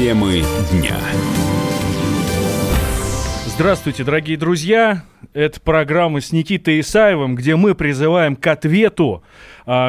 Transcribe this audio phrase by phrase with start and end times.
[0.00, 0.96] Темы дня.
[3.44, 5.04] Здравствуйте, дорогие друзья.
[5.34, 9.22] Это программа с Никитой Исаевым, где мы призываем к ответу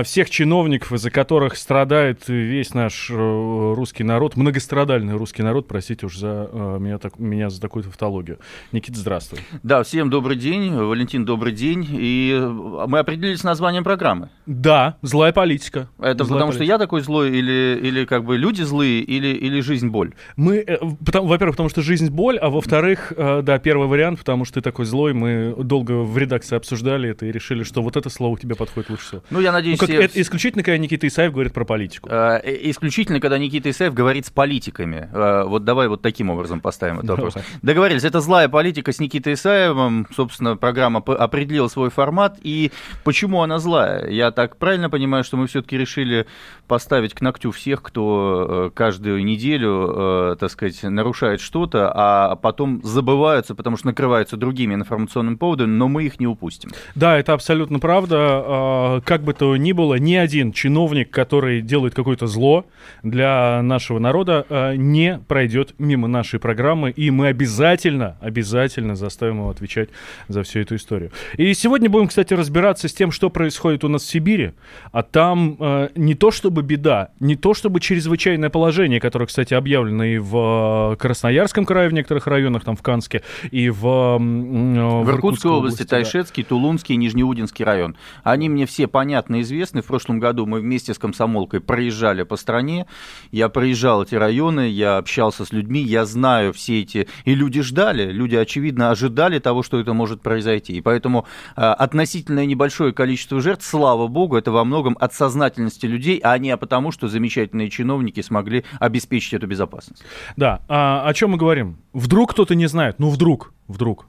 [0.04, 6.17] всех чиновников, из-за которых страдает весь наш э, русский народ, многострадальный русский народ, простите уж
[6.17, 8.40] за э, меня, так, меня за такую тавтологию.
[8.72, 9.40] Никита, здравствуй.
[9.63, 10.76] Да, всем добрый день.
[10.76, 11.87] Валентин, добрый день.
[11.90, 12.40] И
[12.87, 14.29] мы определились с названием программы.
[14.46, 15.90] Да, злая политика.
[15.97, 16.54] Это злая потому политика.
[16.54, 20.13] что я такой злой, или, или как бы люди злые, или, или жизнь боль?
[20.36, 24.45] Мы, э, потому, во-первых, потому что жизнь боль, а во-вторых, э, да, первый вариант, потому
[24.45, 28.09] что ты такой злой, мы долго в редакции обсуждали это и решили, что вот это
[28.09, 29.23] слово тебе подходит лучше всего.
[29.30, 32.09] Ну, я Ну, как, все- это исключительно, когда Никита Исаев говорит про политику.
[32.11, 35.09] Э, Исключительно, когда Никита Исаев говорит с политиками.
[35.13, 37.25] Э, Вот давай вот таким образом поставим этот Давай.
[37.25, 37.44] вопрос.
[37.61, 38.03] Договорились.
[38.03, 40.07] Это «Злая политика» с Никитой Исаевым.
[40.16, 42.38] Собственно, программа определила свой формат.
[42.44, 42.71] И
[43.03, 44.07] почему она злая?
[44.09, 46.25] Я так правильно понимаю, что мы все-таки решили
[46.67, 52.81] поставить к ногтю всех, кто э, каждую неделю, э, так сказать, нарушает что-то, а потом
[52.83, 56.72] забываются, потому что накрываются другими информационными поводами, но мы их не упустим.
[56.95, 58.17] Да, это абсолютно правда.
[58.19, 62.66] А, Как бы то ни было, ни один чиновник, который делает какое-то зло
[63.04, 69.50] для нашего народа, а, не пройдет мимо нашей программы, и мы обязательно, обязательно заставим его
[69.50, 69.90] отвечать
[70.28, 71.12] за всю эту историю.
[71.38, 74.53] И сегодня будем, кстати, разбираться с тем, что происходит у нас в Сибири,
[74.92, 80.03] а там э, не то чтобы беда, не то чтобы чрезвычайное положение, которое, кстати, объявлено
[80.03, 85.09] и в э, Красноярском крае, в некоторых районах, там в Канске, и в, э, В
[85.09, 85.90] Иркутской области, да.
[85.90, 87.96] Тайшетский, Тулунский, Нижнеудинский район.
[88.23, 89.81] Они мне все понятны известны.
[89.81, 92.88] В прошлом году мы вместе с комсомолкой проезжали по стране.
[93.31, 97.08] Я проезжал эти районы, я общался с людьми, я знаю все эти...
[97.25, 100.73] И люди ждали, люди, очевидно, ожидали того, что это может произойти.
[100.73, 101.25] И поэтому
[101.56, 106.56] э, относительно небольшое количество жертв, слава богу, это во многом от сознательности людей, а не
[106.58, 110.03] потому, что замечательные чиновники смогли обеспечить эту безопасность.
[110.38, 111.78] Да, а о чем мы говорим?
[111.94, 114.06] Вдруг кто-то не знает, ну вдруг, вдруг,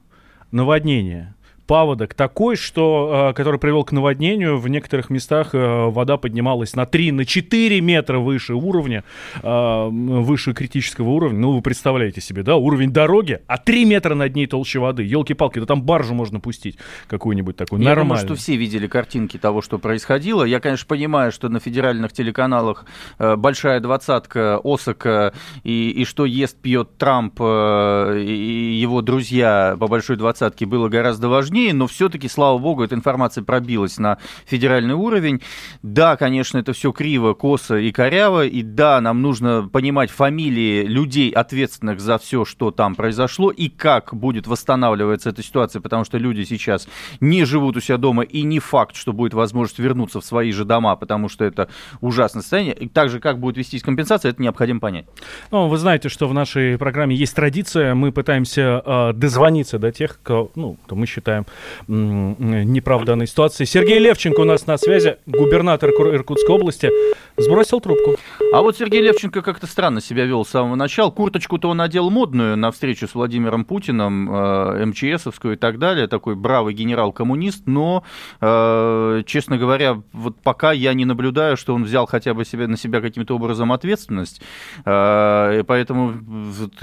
[0.51, 1.35] наводнение.
[1.67, 4.57] Паводок такой, что, э, который привел к наводнению.
[4.57, 9.03] В некоторых местах э, вода поднималась на 3, на 4 метра выше уровня,
[9.41, 11.39] э, выше критического уровня.
[11.39, 15.03] Ну, вы представляете себе, да, уровень дороги, а 3 метра над ней толще воды.
[15.03, 18.15] Елки-палки, да там баржу можно пустить какую-нибудь такую, Я нормально.
[18.15, 20.43] думаю, что все видели картинки того, что происходило.
[20.43, 22.85] Я, конечно, понимаю, что на федеральных телеканалах
[23.17, 30.65] большая двадцатка, Осака и, и что ест, пьет Трамп и его друзья по большой двадцатке
[30.65, 35.41] было гораздо важнее, но все-таки, слава богу, эта информация пробилась на федеральный уровень.
[35.81, 41.29] Да, конечно, это все криво, косо и коряво, и да, нам нужно понимать фамилии людей,
[41.29, 46.43] ответственных за все, что там произошло, и как будет восстанавливаться эта ситуация, потому что люди
[46.43, 46.87] сейчас
[47.19, 50.65] не живут у себя дома, и не факт, что будет возможность вернуться в свои же
[50.65, 51.69] дома, потому что это
[52.01, 52.75] ужасное состояние.
[52.75, 55.05] И также, как будет вестись компенсация, это необходимо понять.
[55.51, 57.95] Ну, вы знаете, что в нашей программе есть традиция.
[57.95, 61.42] Мы пытаемся э, дозвониться до тех, кого, ну, кто мы считаем
[61.87, 63.65] м, м, неправ в данной ситуации.
[63.65, 66.89] Сергей Левченко у нас на связи, губернатор Иркутской области,
[67.37, 68.15] сбросил трубку.
[68.53, 71.09] А вот Сергей Левченко как-то странно себя вел с самого начала.
[71.09, 76.07] Курточку-то он надел модную на встречу с Владимиром Путиным, э, МЧСовскую и так далее.
[76.07, 77.63] Такой бравый генерал-коммунист.
[77.65, 78.03] Но,
[78.41, 82.77] э, честно говоря, вот пока я не наблюдаю, что он взял хотя бы себе, на
[82.77, 84.41] себя каким-то образом ответственность.
[84.85, 86.13] Э, и поэтому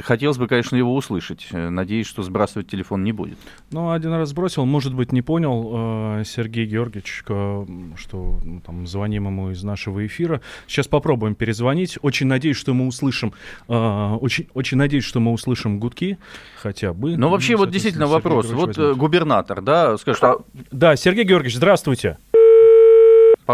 [0.03, 1.47] хотелось бы, конечно, его услышать.
[1.53, 3.39] Надеюсь, что сбрасывать телефон не будет.
[3.71, 7.67] Ну, один раз сбросил, может быть, не понял э, Сергей Георгиевич, к-
[7.97, 10.41] что ну, там звоним ему из нашего эфира.
[10.67, 11.99] Сейчас попробуем перезвонить.
[12.03, 13.33] Очень надеюсь, что мы услышим,
[13.69, 16.19] э, очень, очень надеюсь, что мы услышим гудки
[16.57, 17.17] хотя бы.
[17.17, 18.47] Но вообще, вот соответственно, действительно Сергей вопрос.
[18.47, 18.99] Георгиевич Вот э, возьмет.
[18.99, 20.37] губернатор, да, скажет, а
[20.71, 22.19] Да, Сергей Георгиевич, здравствуйте.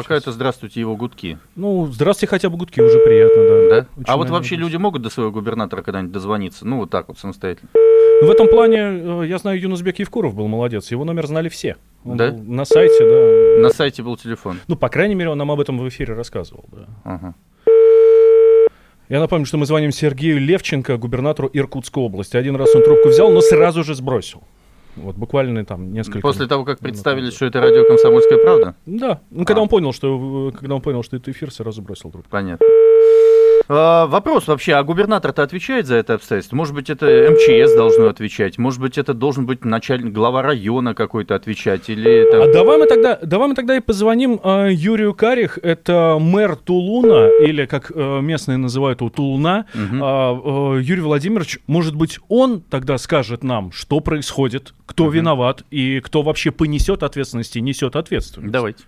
[0.03, 1.39] Пока это здравствуйте его гудки.
[1.55, 3.69] Ну, здравствуйте, хотя бы гудки, уже приятно, да.
[3.69, 3.87] Да?
[3.97, 6.67] Очень а вот вообще люди могут до своего губернатора когда-нибудь дозвониться?
[6.67, 7.69] Ну, вот так вот, самостоятельно.
[7.75, 11.77] Ну, В этом плане, э, я знаю, Юнусбек Евкуров был молодец, его номер знали все.
[12.05, 12.33] Он Да?
[12.33, 13.63] на сайте, да.
[13.63, 14.61] На сайте был телефон.
[14.69, 16.87] Ну, по крайней мере, он нам об этом в эфире рассказывал, да.
[17.05, 17.35] Ага.
[19.09, 22.37] Я напомню, что мы звоним Сергею Левченко, губернатору Иркутской области.
[22.37, 24.43] Один раз он трубку взял, но сразу же сбросил.
[24.97, 26.21] Вот буквально там несколько...
[26.21, 28.75] После того, как минут представили, что это радио «Комсомольская правда»?
[28.87, 29.63] Да, ну когда А.
[29.63, 32.31] он понял, что когда он понял, что это эфир, сразу бросил трубку.
[32.31, 32.67] Понятно.
[33.69, 36.57] А, вопрос вообще, а губернатор-то отвечает за это обстоятельство?
[36.57, 38.59] Может быть, это МЧС должно отвечать?
[38.59, 41.89] Может быть, это должен быть начальник, глава района какой-то отвечать?
[41.89, 42.45] Или это...
[42.45, 47.29] А давай мы тогда, давай мы тогда и позвоним э, Юрию Карих, это мэр Тулуна,
[47.41, 49.67] или как э, местные называют его Тулуна.
[49.75, 50.01] Мгм.
[50.03, 56.01] А, э, Юрий Владимирович, может быть, он тогда скажет нам, что происходит, кто виноват и
[56.01, 58.53] кто вообще понесет ответственность и несет ответственность.
[58.53, 58.85] Давайте.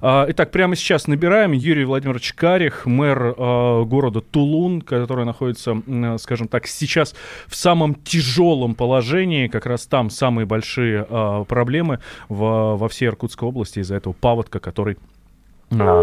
[0.00, 5.82] А, итак, прямо сейчас набираем Юрий Владимирович Карих, мэр а, города Тулун, который находится,
[6.18, 7.14] скажем так, сейчас
[7.46, 9.48] в самом тяжелом положении.
[9.48, 14.96] Как раз там самые большие а, проблемы во всей Иркутской области из-за этого паводка, который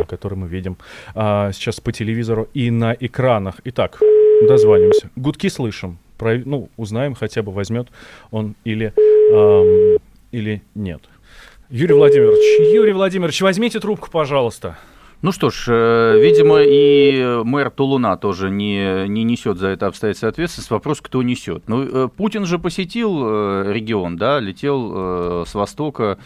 [0.08, 0.78] который мы видим
[1.14, 3.62] сейчас по телевизору и на экранах.
[3.66, 4.00] Итак,
[4.48, 5.12] дозвонимся.
[5.16, 6.00] Гудки слышим.
[6.18, 7.88] Про, ну, узнаем, хотя бы возьмет
[8.32, 8.94] он или,
[9.32, 10.00] эм,
[10.32, 11.02] или нет.
[11.72, 14.80] Юрий Владимирович, Юрий Владимирович, возьмите трубку, пожалуйста.
[15.22, 20.30] Ну что ж, э, видимо, и мэр Тулуна тоже не, не несет за это обстоятельство
[20.30, 20.72] ответственность.
[20.72, 21.68] Вопрос, кто несет.
[21.68, 26.18] Ну, э, Путин же посетил э, регион, да, летел с востока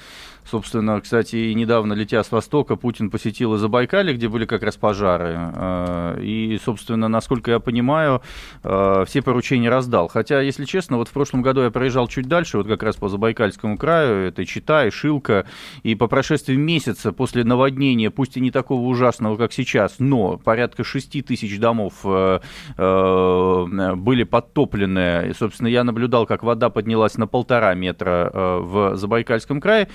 [0.50, 5.36] Собственно, кстати, недавно, летя с востока, Путин посетил и Забайкалье, где были как раз пожары.
[5.38, 8.22] Э, и, собственно, насколько я понимаю,
[8.64, 10.08] э, все поручения раздал.
[10.08, 13.10] Хотя, если честно, вот в прошлом году я проезжал чуть дальше, вот как раз по
[13.10, 15.46] Забайкальскому краю, это Чита и Шилка,
[15.84, 20.84] и по прошествии месяца после наводнения, пусть и не такого ужасного, как сейчас, но порядка
[20.84, 22.40] 6 тысяч домов э,
[22.78, 25.30] были подтоплены.
[25.30, 29.88] И, собственно, я наблюдал, как вода поднялась на полтора метра в Забайкальском крае.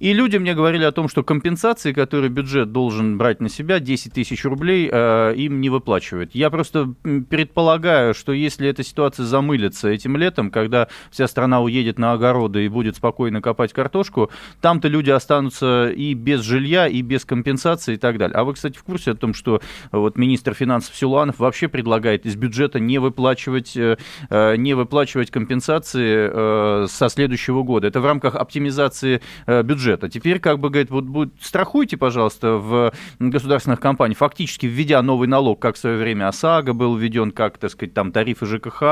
[0.00, 4.12] И люди мне говорили о том, что компенсации, которые бюджет должен брать на себя, 10
[4.12, 6.34] тысяч рублей, э, им не выплачивают.
[6.34, 6.94] Я просто
[7.30, 12.68] предполагаю, что если эта ситуация замылится этим летом, когда вся страна уедет на огороды и
[12.68, 18.18] будет спокойно копать картошку, там-то люди останутся и без жилья, и без компенсации и так
[18.18, 18.36] далее.
[18.36, 19.60] А вы, кстати, в курсе о том, что
[19.92, 23.96] вот министр финансов Силуанов вообще предлагает из бюджета не выплачивать, э,
[24.28, 27.86] э, не выплачивать компенсации э, со следующего года.
[27.86, 30.08] Это в рамках оптимизации бюджета бюджета.
[30.08, 35.60] Теперь, как бы, говорит, вот будет, страхуйте, пожалуйста, в государственных компаниях, фактически введя новый налог,
[35.60, 38.82] как в свое время ОСАГО был введен, как, так сказать, там тарифы ЖКХ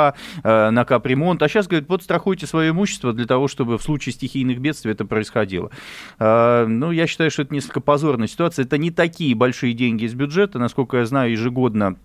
[0.43, 1.43] э, на капремонт.
[1.43, 5.05] А сейчас, говорит, вот страхуйте свое имущество для того, чтобы в случае стихийных бедствий это
[5.05, 5.71] происходило.
[6.19, 8.65] Э, ну, я считаю, что это несколько позорная ситуация.
[8.65, 11.97] Это не такие большие деньги из бюджета, насколько я знаю, ежегодно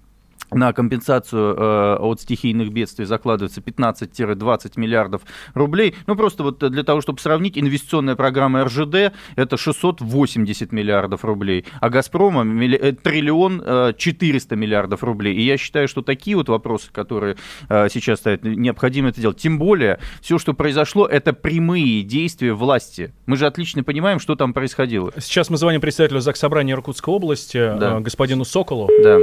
[0.51, 5.21] на компенсацию э, от стихийных бедствий закладывается 15-20 миллиардов
[5.53, 5.95] рублей.
[6.07, 11.89] Ну, просто вот для того, чтобы сравнить, инвестиционная программа РЖД– это 680 миллиардов рублей, а
[11.89, 12.77] «Газпрома» милли...
[12.77, 15.35] Э, триллион э, 400 миллиардов рублей.
[15.35, 17.37] И я считаю, что такие вот вопросы, которые
[17.69, 19.37] э, сейчас стоят, необходимо это делать.
[19.37, 23.13] Тем более, все, что произошло, это прямые действия власти.
[23.25, 25.11] Мы же отлично понимаем, что там происходило.
[25.17, 27.97] Сейчас мы звоним представителю Заксобрания Иркутской области, да.
[27.97, 28.89] э, господину Соколу.
[29.03, 29.17] Да.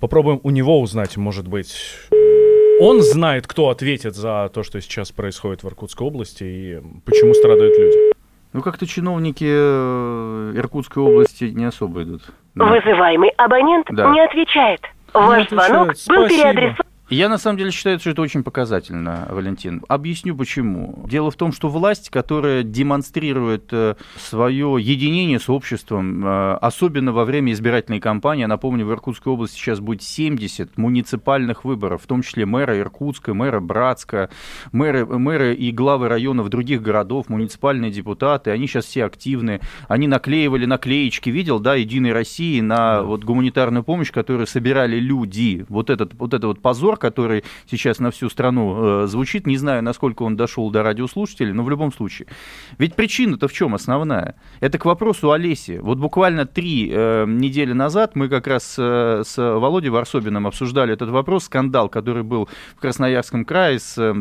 [0.00, 1.76] Попробуем у него узнать, может быть,
[2.80, 7.78] он знает, кто ответит за то, что сейчас происходит в Иркутской области и почему страдают
[7.78, 8.14] люди.
[8.52, 12.22] Ну, как-то чиновники э, Иркутской области не особо идут.
[12.54, 12.66] Да.
[12.66, 14.10] Вызываемый абонент да.
[14.12, 14.80] не отвечает.
[15.12, 16.28] Ваш не звонок был Спасибо.
[16.28, 16.83] переадресован.
[17.10, 19.82] Я на самом деле считаю, что это очень показательно, Валентин.
[19.88, 21.04] Объясню почему.
[21.06, 27.26] Дело в том, что власть, которая демонстрирует э, свое единение с обществом, э, особенно во
[27.26, 32.46] время избирательной кампании, напомню, в Иркутской области сейчас будет 70 муниципальных выборов, в том числе
[32.46, 34.30] мэра Иркутска, мэра Братска,
[34.72, 39.60] мэры, мэры и главы районов других городов, муниципальные депутаты, они сейчас все активны.
[39.88, 45.66] Они наклеивали наклеечки, видел, да, Единой России на вот гуманитарную помощь, которую собирали люди.
[45.68, 49.46] Вот этот вот это вот позор разговор, который сейчас на всю страну э, звучит.
[49.46, 52.26] Не знаю, насколько он дошел до радиослушателей, но в любом случае.
[52.78, 54.34] Ведь причина-то в чем основная?
[54.60, 55.80] Это к вопросу о лесе.
[55.80, 61.10] Вот буквально три э, недели назад мы как раз э, с Володей Варсобиным обсуждали этот
[61.10, 64.14] вопрос, скандал, который был в Красноярском крае с э,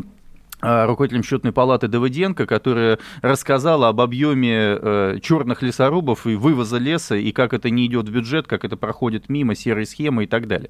[0.63, 7.31] руководителем счетной палаты Давыденко, которая рассказала об объеме э, черных лесорубов и вывоза леса, и
[7.31, 10.69] как это не идет в бюджет, как это проходит мимо, серой схемы и так далее.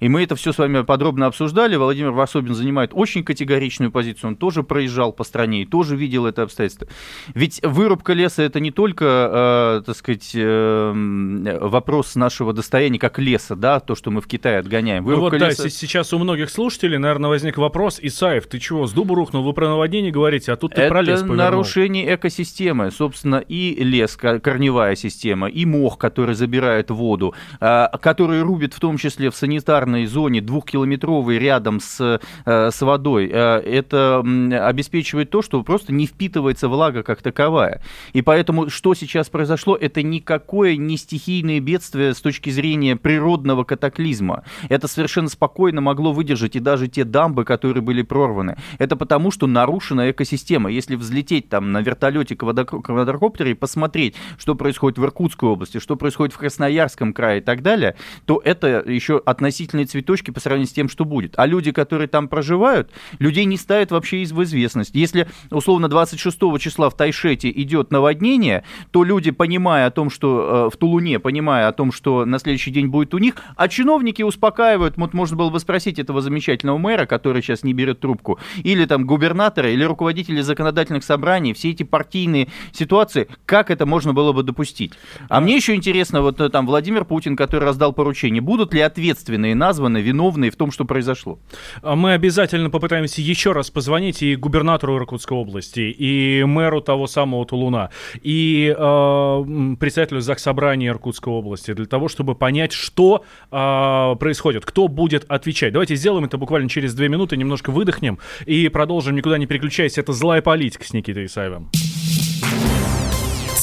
[0.00, 1.76] И мы это все с вами подробно обсуждали.
[1.76, 4.30] Владимир Варсобин занимает очень категоричную позицию.
[4.30, 6.88] Он тоже проезжал по стране и тоже видел это обстоятельство.
[7.34, 13.56] Ведь вырубка леса это не только, э, так сказать, э, вопрос нашего достояния как леса,
[13.56, 15.04] да, то, что мы в Китае отгоняем.
[15.04, 15.62] Вырубка ну вот леса...
[15.64, 19.52] да, сейчас у многих слушателей, наверное, возник вопрос, Исаев, ты чего, с дубу рухнул, вы
[19.52, 21.36] про наводнение говорите, а тут ты это про лес повернул.
[21.36, 22.90] нарушение экосистемы.
[22.90, 28.96] Собственно, и лес, корневая система, и мох, который забирает воду, а, который рубит в том
[28.96, 33.30] числе в санитарной зоне двухкилометровой рядом с, э, с водой.
[33.32, 34.20] А, это
[34.66, 37.82] обеспечивает то, что просто не впитывается влага как таковая.
[38.12, 44.44] И поэтому, что сейчас произошло, это никакое не стихийное бедствие с точки зрения природного катаклизма.
[44.68, 48.56] Это совершенно спокойно могло выдержать и даже те дамбы, которые были прорваны.
[48.78, 50.70] Это потому тому, что нарушена экосистема.
[50.70, 56.32] Если взлететь там на вертолете квадрокоптере и посмотреть, что происходит в Иркутской области, что происходит
[56.32, 57.96] в Красноярском крае и так далее,
[58.26, 61.34] то это еще относительные цветочки по сравнению с тем, что будет.
[61.36, 64.94] А люди, которые там проживают, людей не ставят вообще в известность.
[64.94, 70.72] Если, условно, 26 числа в Тайшете идет наводнение, то люди, понимая о том, что э,
[70.72, 74.96] в Тулуне, понимая о том, что на следующий день будет у них, а чиновники успокаивают,
[74.96, 79.07] вот можно было бы спросить этого замечательного мэра, который сейчас не берет трубку, или там
[79.08, 84.92] губернатора, или руководителей законодательных собраний, все эти партийные ситуации, как это можно было бы допустить?
[85.28, 89.54] А мне еще интересно, вот э, там Владимир Путин, который раздал поручение, будут ли ответственные
[89.54, 91.38] названы, виновные в том, что произошло?
[91.82, 97.46] А мы обязательно попытаемся еще раз позвонить и губернатору Иркутской области, и мэру того самого
[97.46, 97.90] Тулуна,
[98.22, 105.24] и э, председателю Заксобрания Иркутской области, для того, чтобы понять, что э, происходит, кто будет
[105.28, 105.72] отвечать.
[105.72, 109.98] Давайте сделаем это буквально через две минуты, немножко выдохнем и продолжим, никуда не переключаясь.
[109.98, 111.70] Это «Злая политика» с Никитой Исаевым.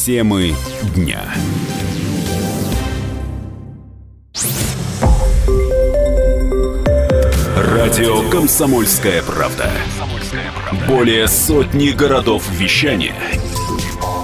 [0.05, 0.53] Темы
[0.95, 1.23] дня.
[7.57, 9.71] Радио «Комсомольская правда».
[10.87, 13.15] Более сотни городов вещания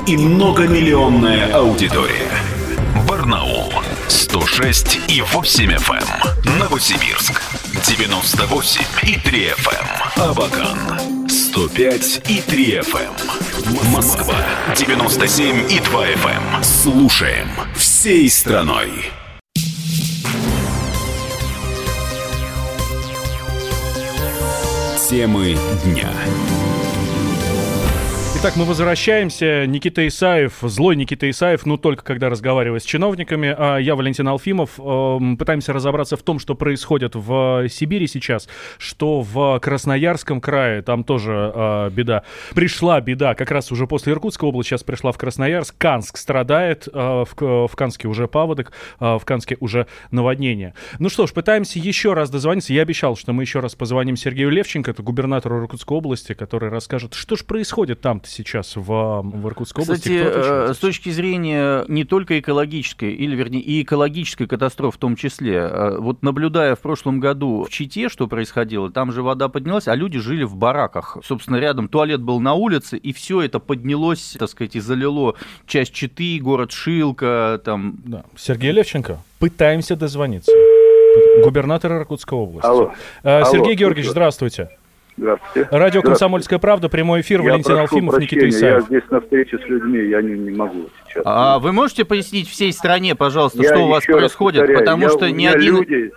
[0.07, 2.29] и многомиллионная аудитория.
[3.07, 3.71] Барнаул
[4.07, 6.45] 106 и 8 FM.
[6.45, 6.59] Эм.
[6.59, 7.50] Новосибирск
[7.83, 9.87] 98 и 3 FM.
[10.15, 10.29] Эм.
[10.29, 13.13] Абакан 105 и 3 FM.
[13.65, 13.91] Эм.
[13.91, 14.35] Москва
[14.75, 16.63] 97 и 2 FM.
[16.63, 19.11] Слушаем всей страной.
[25.09, 26.60] Темы дня.
[28.43, 29.67] Итак, мы возвращаемся.
[29.67, 33.53] Никита Исаев, злой Никита Исаев, ну только когда разговаривает с чиновниками.
[33.55, 39.21] А я, Валентин Алфимов, э, пытаемся разобраться в том, что происходит в Сибири сейчас, что
[39.21, 42.23] в Красноярском крае, там тоже э, беда.
[42.55, 45.75] Пришла беда, как раз уже после Иркутской области, сейчас пришла в Красноярск.
[45.77, 50.73] Канск страдает, э, в, в Канске уже паводок, э, в Канске уже наводнение.
[50.97, 52.73] Ну что ж, пытаемся еще раз дозвониться.
[52.73, 57.13] Я обещал, что мы еще раз позвоним Сергею Левченко, это губернатору Иркутской области, который расскажет,
[57.13, 60.01] что же происходит там-то сейчас в, в Иркутской области.
[60.01, 65.15] Кстати, э, с точки зрения не только экологической, или вернее и экологической катастрофы в том
[65.15, 69.87] числе, э, вот наблюдая в прошлом году в Чите, что происходило, там же вода поднялась,
[69.87, 71.17] а люди жили в бараках.
[71.23, 75.35] Собственно, рядом туалет был на улице, и все это поднялось, так сказать, и залило
[75.67, 77.95] часть Читы, город Шилка, там...
[78.05, 78.23] Да.
[78.35, 80.51] Сергей Левченко, пытаемся дозвониться.
[81.43, 82.67] Губернатор Иркутской области.
[82.67, 82.93] Алло.
[83.23, 84.69] Э, Сергей Алло, Георгиевич, здравствуйте.
[85.21, 85.69] Здравствуйте.
[85.69, 88.89] Радио «Комсомольская правда», прямой эфир, я Валентин Алфимов, прощения, Никита Исаев.
[88.89, 91.21] Я здесь на встрече с людьми, я не, не могу сейчас.
[91.27, 94.61] А вы можете пояснить всей стране, пожалуйста, я что у вас происходит?
[94.61, 95.75] Повторяю, Потому я, что ни один...
[95.75, 96.11] Люди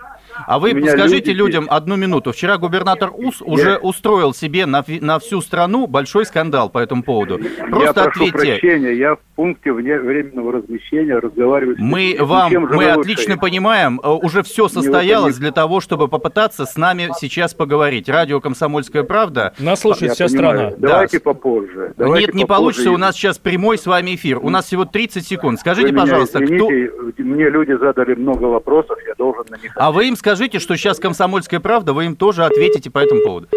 [0.47, 1.55] а вы скажите люди...
[1.55, 2.31] людям одну минуту.
[2.31, 3.45] Вчера губернатор УС я...
[3.45, 7.39] уже устроил себе на, на всю страну большой скандал по этому поводу.
[7.69, 8.31] Просто я ответьте.
[8.31, 13.99] прошу прощения, я в пункте вне временного размещения разговариваю мы с вам, Мы отлично понимаем,
[14.03, 18.09] э, уже все состоялось для того, чтобы попытаться с нами сейчас поговорить.
[18.09, 19.53] Радио «Комсомольская правда».
[19.59, 20.71] Нас слушает вся понимаю.
[20.71, 20.75] страна.
[20.77, 21.23] Давайте да.
[21.23, 21.93] попозже.
[21.97, 22.59] Давайте Нет, не попозже.
[22.59, 22.91] получится.
[22.91, 24.39] У нас сейчас прямой с вами эфир.
[24.39, 25.59] У нас всего 30 секунд.
[25.59, 27.23] Скажите, вы пожалуйста, извините, кто...
[27.23, 29.71] Мне люди задали много вопросов, я должен на них...
[29.75, 33.47] А вы им скажите, что сейчас «Комсомольская правда», вы им тоже ответите по этому поводу.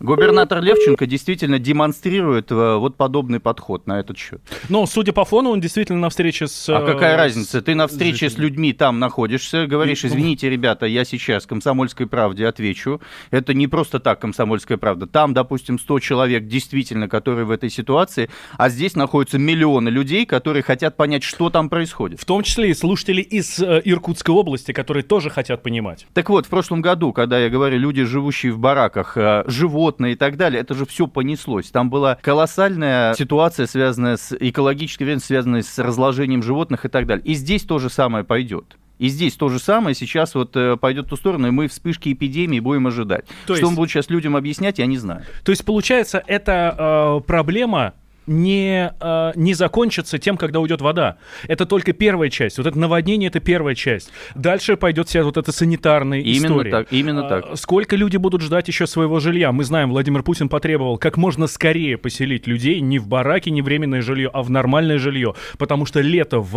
[0.00, 4.40] Губернатор Левченко действительно демонстрирует э, вот подобный подход на этот счет.
[4.68, 6.68] Ну, судя по фону, он действительно на встрече с...
[6.68, 7.60] А какая э, разница?
[7.60, 12.46] Ты на встрече с людьми там находишься, говоришь, ну, извините, ребята, я сейчас «Комсомольской правде»
[12.46, 13.00] отвечу.
[13.32, 15.08] Это не просто так «Комсомольская правда».
[15.08, 20.62] Там, допустим, 100 человек действительно, которые в этой ситуации, а здесь находятся миллионы людей, которые
[20.62, 22.20] хотят понять, что там происходит.
[22.20, 26.06] В том числе и слушатели из э, Иркутской области, которые тоже хотят понимать.
[26.14, 30.16] Так вот, в прошлом году, когда я говорю, люди, живущие в бараках, живут животные и
[30.16, 31.70] так далее, это же все понеслось.
[31.70, 37.24] Там была колоссальная ситуация, связанная с экологической, связанная с разложением животных и так далее.
[37.24, 38.76] И здесь то же самое пойдет.
[38.98, 42.12] И здесь то же самое сейчас вот э, пойдет в ту сторону, и мы вспышки
[42.12, 43.26] эпидемии будем ожидать.
[43.46, 43.64] То Что есть...
[43.64, 45.22] он будет сейчас людям объяснять, я не знаю.
[45.44, 47.94] То есть, получается, это э, проблема
[48.28, 51.16] не, э, не закончится тем, когда уйдет вода.
[51.48, 52.58] Это только первая часть.
[52.58, 54.10] Вот это наводнение— это первая часть.
[54.34, 56.70] Дальше пойдет вся вот эта санитарная именно история.
[56.70, 57.56] Так, именно а, так.
[57.56, 59.50] Сколько люди будут ждать еще своего жилья?
[59.52, 64.02] Мы знаем, Владимир Путин потребовал как можно скорее поселить людей не в бараке, не временное
[64.02, 65.34] жилье, а в нормальное жилье.
[65.56, 66.56] Потому что лето в,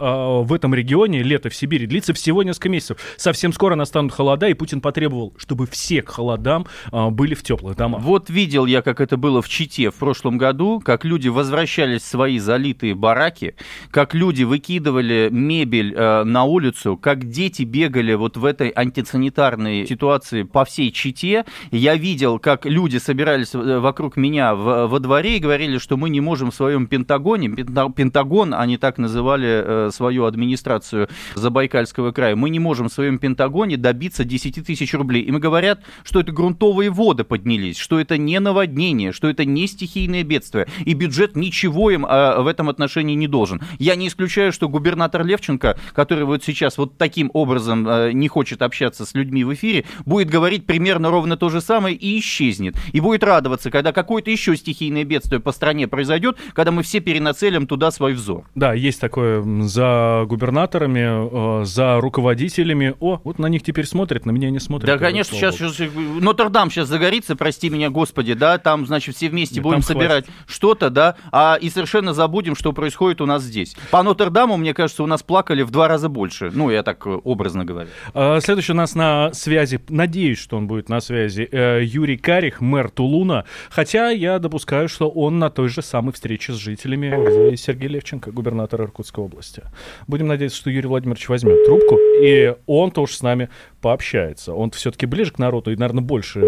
[0.00, 2.98] э, в этом регионе, лето в Сибири длится всего несколько месяцев.
[3.16, 7.76] Совсем скоро настанут холода, и Путин потребовал, чтобы все к холодам э, были в теплых
[7.76, 8.02] домах.
[8.02, 12.00] Вот видел я, как это было в Чите в прошлом году, как как люди возвращались
[12.02, 13.56] в свои залитые бараки,
[13.90, 20.44] как люди выкидывали мебель э, на улицу, как дети бегали вот в этой антисанитарной ситуации
[20.44, 21.44] по всей Чите.
[21.70, 26.08] Я видел, как люди собирались э, вокруг меня в, во дворе и говорили, что мы
[26.08, 32.48] не можем в своем Пентагоне, Пентагон, они так называли э, свою администрацию Забайкальского края, мы
[32.48, 35.22] не можем в своем Пентагоне добиться 10 тысяч рублей.
[35.24, 40.22] Им говорят, что это грунтовые воды поднялись, что это не наводнение, что это не стихийное
[40.22, 43.60] бедствие, и бюджет ничего им э, в этом отношении не должен.
[43.78, 48.62] Я не исключаю, что губернатор Левченко, который вот сейчас вот таким образом э, не хочет
[48.62, 52.76] общаться с людьми в эфире, будет говорить примерно ровно то же самое и исчезнет.
[52.92, 57.66] И будет радоваться, когда какое-то еще стихийное бедствие по стране произойдет, когда мы все перенацелим
[57.66, 58.44] туда свой взор.
[58.54, 62.94] Да, есть такое за губернаторами, э, за руководителями.
[63.00, 64.86] О, вот на них теперь смотрят, на меня не смотрят.
[64.86, 69.60] Да, конечно, сейчас, сейчас Нотр-Дам сейчас загорится, прости меня, Господи, да, там, значит, все вместе
[69.60, 70.26] будем собирать
[70.74, 73.76] что-то, да, а и совершенно забудем, что происходит у нас здесь.
[73.90, 76.50] По Нотр-Даму, мне кажется, у нас плакали в два раза больше.
[76.52, 77.88] Ну, я так э, образно говорю.
[78.12, 82.60] А, следующий у нас на связи, надеюсь, что он будет на связи, э, Юрий Карих,
[82.60, 83.44] мэр Тулуна.
[83.70, 88.82] Хотя я допускаю, что он на той же самой встрече с жителями, Сергей Левченко, губернатор
[88.82, 89.62] Иркутской области.
[90.08, 93.48] Будем надеяться, что Юрий Владимирович возьмет трубку, и он тоже с нами
[93.80, 94.54] пообщается.
[94.54, 96.40] Он все-таки ближе к народу и, наверное, больше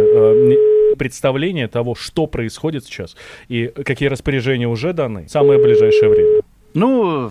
[0.99, 3.17] представления того, что происходит сейчас
[3.49, 6.43] и какие распоряжения уже даны в самое ближайшее время.
[6.75, 7.31] Ну,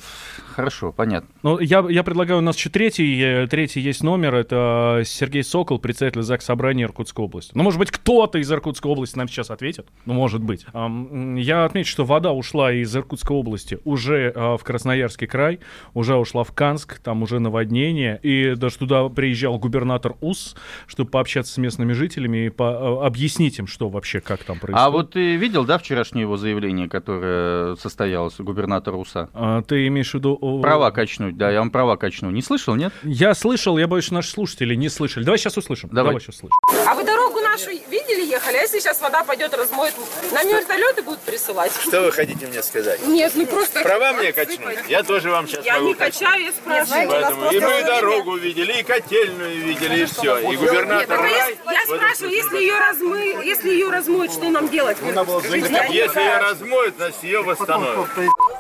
[0.56, 1.30] хорошо, понятно.
[1.44, 5.80] Ну, я, я предлагаю, у нас еще третий, э, третий есть номер, это Сергей Сокол,
[5.80, 7.52] председатель ЗАГС Собрания Иркутской области.
[7.54, 9.88] Ну, может быть, кто-то из Иркутской области нам сейчас ответит?
[10.06, 10.66] Ну, может быть.
[10.74, 15.60] Я отмечу, что вода ушла из Иркутской области уже а, в Красноярский край,
[15.94, 20.56] уже ушла в Канск, там уже наводнение, и даже туда приезжал губернатор УС,
[20.88, 24.88] чтобы пообщаться с местными жителями и по- а, объяснить им, что вообще, как там происходит.
[24.88, 29.30] А вот ты видел, да, вчерашнее его заявление, которое состоялось, губернатора УСа?
[29.34, 30.40] А, ты имеешь в виду...
[30.62, 32.30] Права качнуть, да, я вам права качну.
[32.32, 32.94] Не слышал, нет?
[33.04, 35.24] Я слышал, я боюсь, наши слушатели не слышали.
[35.24, 35.90] Давай сейчас услышим.
[35.92, 36.56] Давай, Давай сейчас услышим.
[36.88, 37.70] А вы дорогу нашу?
[37.70, 37.74] А
[38.66, 39.94] если сейчас вода пойдет, размоет,
[40.32, 41.72] нам вертолеты будут присылать?
[41.88, 43.06] Что вы хотите мне сказать?
[43.06, 43.82] Нет, ну просто...
[43.82, 44.80] Права мне качнуть?
[44.88, 47.10] Я тоже вам сейчас Я не качаю, я спрашиваю.
[47.10, 50.40] Поэтому и мы дорогу видели, и котельную видели, и все.
[50.40, 51.22] И губернатор...
[51.22, 51.32] Нет,
[51.66, 53.46] я, я спрашиваю, если ее, размы...
[53.46, 54.98] если ее размоют, что нам делать?
[55.04, 58.08] Если ее размоют, значит ее восстановят.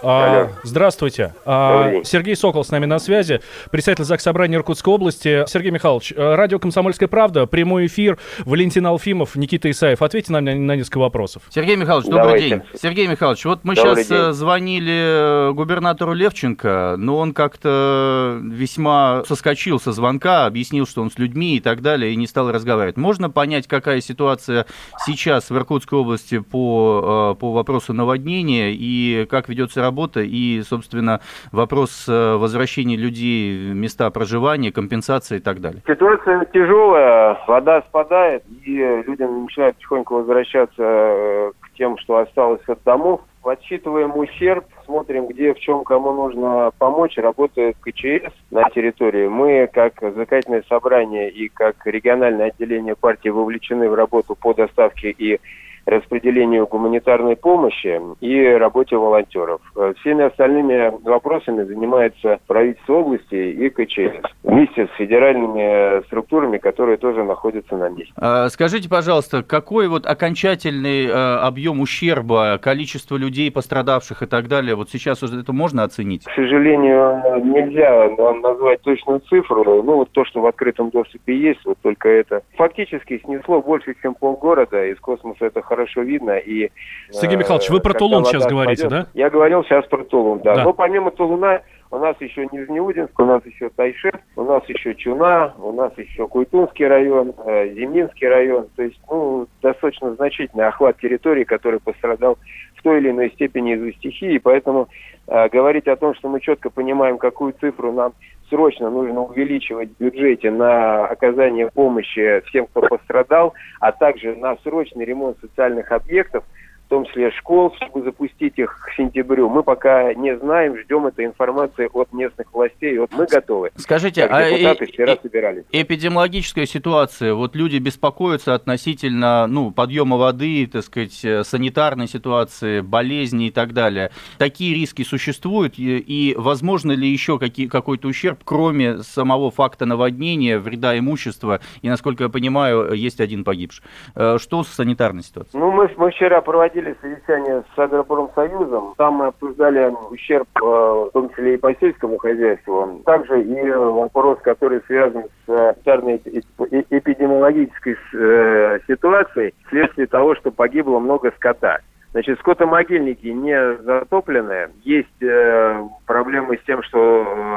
[0.03, 1.33] А, здравствуйте.
[1.45, 5.45] А, Сергей Сокол с нами на связи, председатель ЗАГС Собрания Иркутской области.
[5.47, 9.94] Сергей Михайлович, э, радио «Комсомольская правда», прямой эфир, Валентин Алфимов, Никита Исаев.
[10.01, 11.43] Ответьте нам на, на несколько вопросов.
[11.49, 12.49] Сергей Михайлович, добрый Давайте.
[12.49, 12.61] день.
[12.75, 14.33] Сергей Михайлович, вот мы добрый сейчас день.
[14.33, 21.17] звонили э, губернатору Левченко, но он как-то весьма соскочил со звонка, объяснил, что он с
[21.17, 22.97] людьми и так далее, и не стал разговаривать.
[22.97, 24.65] Можно понять, какая ситуация
[25.05, 31.21] сейчас в Иркутской области по, э, по вопросу наводнения и как ведется работа, и, собственно,
[31.51, 35.81] вопрос возвращения людей в места проживания, компенсации и так далее?
[35.87, 42.83] Ситуация тяжелая, вода спадает, и люди начинают потихоньку возвращаться э, к тем, что осталось от
[42.83, 43.21] домов.
[43.41, 47.17] Подсчитываем ущерб, смотрим, где, в чем, кому нужно помочь.
[47.17, 49.27] Работает КЧС на территории.
[49.27, 55.39] Мы, как законодательное собрание и как региональное отделение партии, вовлечены в работу по доставке и
[55.85, 59.61] распределению гуманитарной помощи и работе волонтеров.
[59.75, 67.23] Э, всеми остальными вопросами занимается правительство области и КЧС вместе с федеральными структурами, которые тоже
[67.23, 68.13] находятся на месте.
[68.17, 74.75] А, скажите, пожалуйста, какой вот окончательный э, объем ущерба, количество людей пострадавших и так далее,
[74.75, 76.25] вот сейчас уже это можно оценить?
[76.25, 79.63] К сожалению, нельзя нам назвать точную цифру.
[79.83, 82.41] Ну, вот то, что в открытом доступе есть, вот только это.
[82.55, 84.85] Фактически снесло больше, чем полгорода.
[84.85, 86.37] Из космоса это хорошо видно.
[86.37, 86.71] И,
[87.11, 89.11] Сергей Михайлович, вы про Тулун сейчас говорите, пойдет, да?
[89.13, 90.55] Я говорил сейчас про Тулун, да.
[90.55, 90.63] да.
[90.63, 91.61] Но помимо Тулуна
[91.91, 96.27] у нас еще Нижнеудинск, у нас еще Тайшет, у нас еще Чуна, у нас еще
[96.27, 98.67] Куйтунский район, э, Зимнинский район.
[98.75, 102.37] То есть, ну, достаточно значительный охват территории, который пострадал
[102.75, 104.39] в той или иной степени из-за стихии.
[104.39, 104.89] Поэтому
[105.27, 108.13] э, говорить о том, что мы четко понимаем, какую цифру нам
[108.49, 115.05] срочно нужно увеличивать в бюджете на оказание помощи всем, кто пострадал, а также на срочный
[115.05, 116.43] ремонт социальных объектов–
[116.85, 119.49] в том числе школ, чтобы запустить их к сентябрю.
[119.49, 122.97] Мы пока не знаем, ждем этой информации от местных властей.
[122.99, 123.71] Вот мы готовы.
[123.75, 125.63] Скажите, а депутаты вчера собирались.
[125.71, 133.47] эпидемиологическая ситуация, вот люди беспокоятся относительно ну, подъема воды, так сказать, э, санитарной ситуации, болезни
[133.47, 134.11] и так далее.
[134.37, 140.59] Такие риски существуют, и, и возможно ли еще какие, какой-то ущерб, кроме самого факта наводнения,
[140.59, 143.83] вреда имущества, и, насколько я понимаю, есть один погибший.
[144.15, 145.59] Э, что с санитарной ситуацией?
[145.59, 148.93] Ну, мы, мы вчера проводили проводили совещание с Агропромсоюзом.
[148.97, 153.01] Там мы обсуждали ущерб, э, в том числе и по сельскому хозяйству.
[153.05, 161.31] Также и вопрос, который связан с санитарной эпидемиологической э, ситуацией вследствие того, что погибло много
[161.37, 161.79] скота.
[162.15, 164.69] Значит, скотомогильники не затоплены.
[164.85, 166.97] Есть э, проблемы с тем, что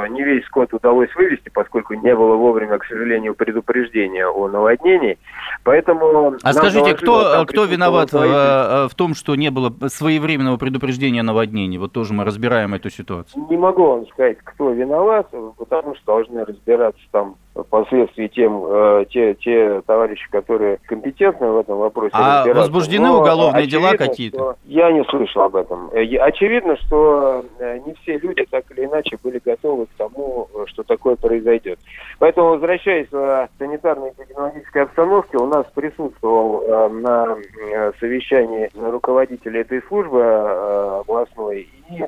[0.04, 5.16] э, не весь скот удалось вывести, поскольку не было вовремя, к сожалению, предупреждения о наводнении.
[5.62, 6.34] Поэтому...
[6.42, 11.22] А скажите, кто, кто виноват в, э, в том, что не было своевременного предупреждения о
[11.22, 11.78] наводнении?
[11.78, 13.46] Вот тоже мы разбираем эту ситуацию.
[13.48, 19.34] Не могу вам сказать, кто виноват, потому что должны разбираться там впоследствии тем, э, те,
[19.34, 22.10] те товарищи, которые компетентны в этом вопросе.
[22.14, 24.56] А возбуждены Но уголовные дела какие-то?
[24.64, 25.90] Я не слышал об этом.
[25.92, 30.82] Э, очевидно, что э, не все люди так или иначе были готовы к тому, что
[30.82, 31.78] такое произойдет.
[32.18, 37.36] Поэтому, возвращаясь к санитарной эпидемиологической обстановке, у нас присутствовал э, на
[37.72, 42.04] э, совещании руководитель этой службы э, областной и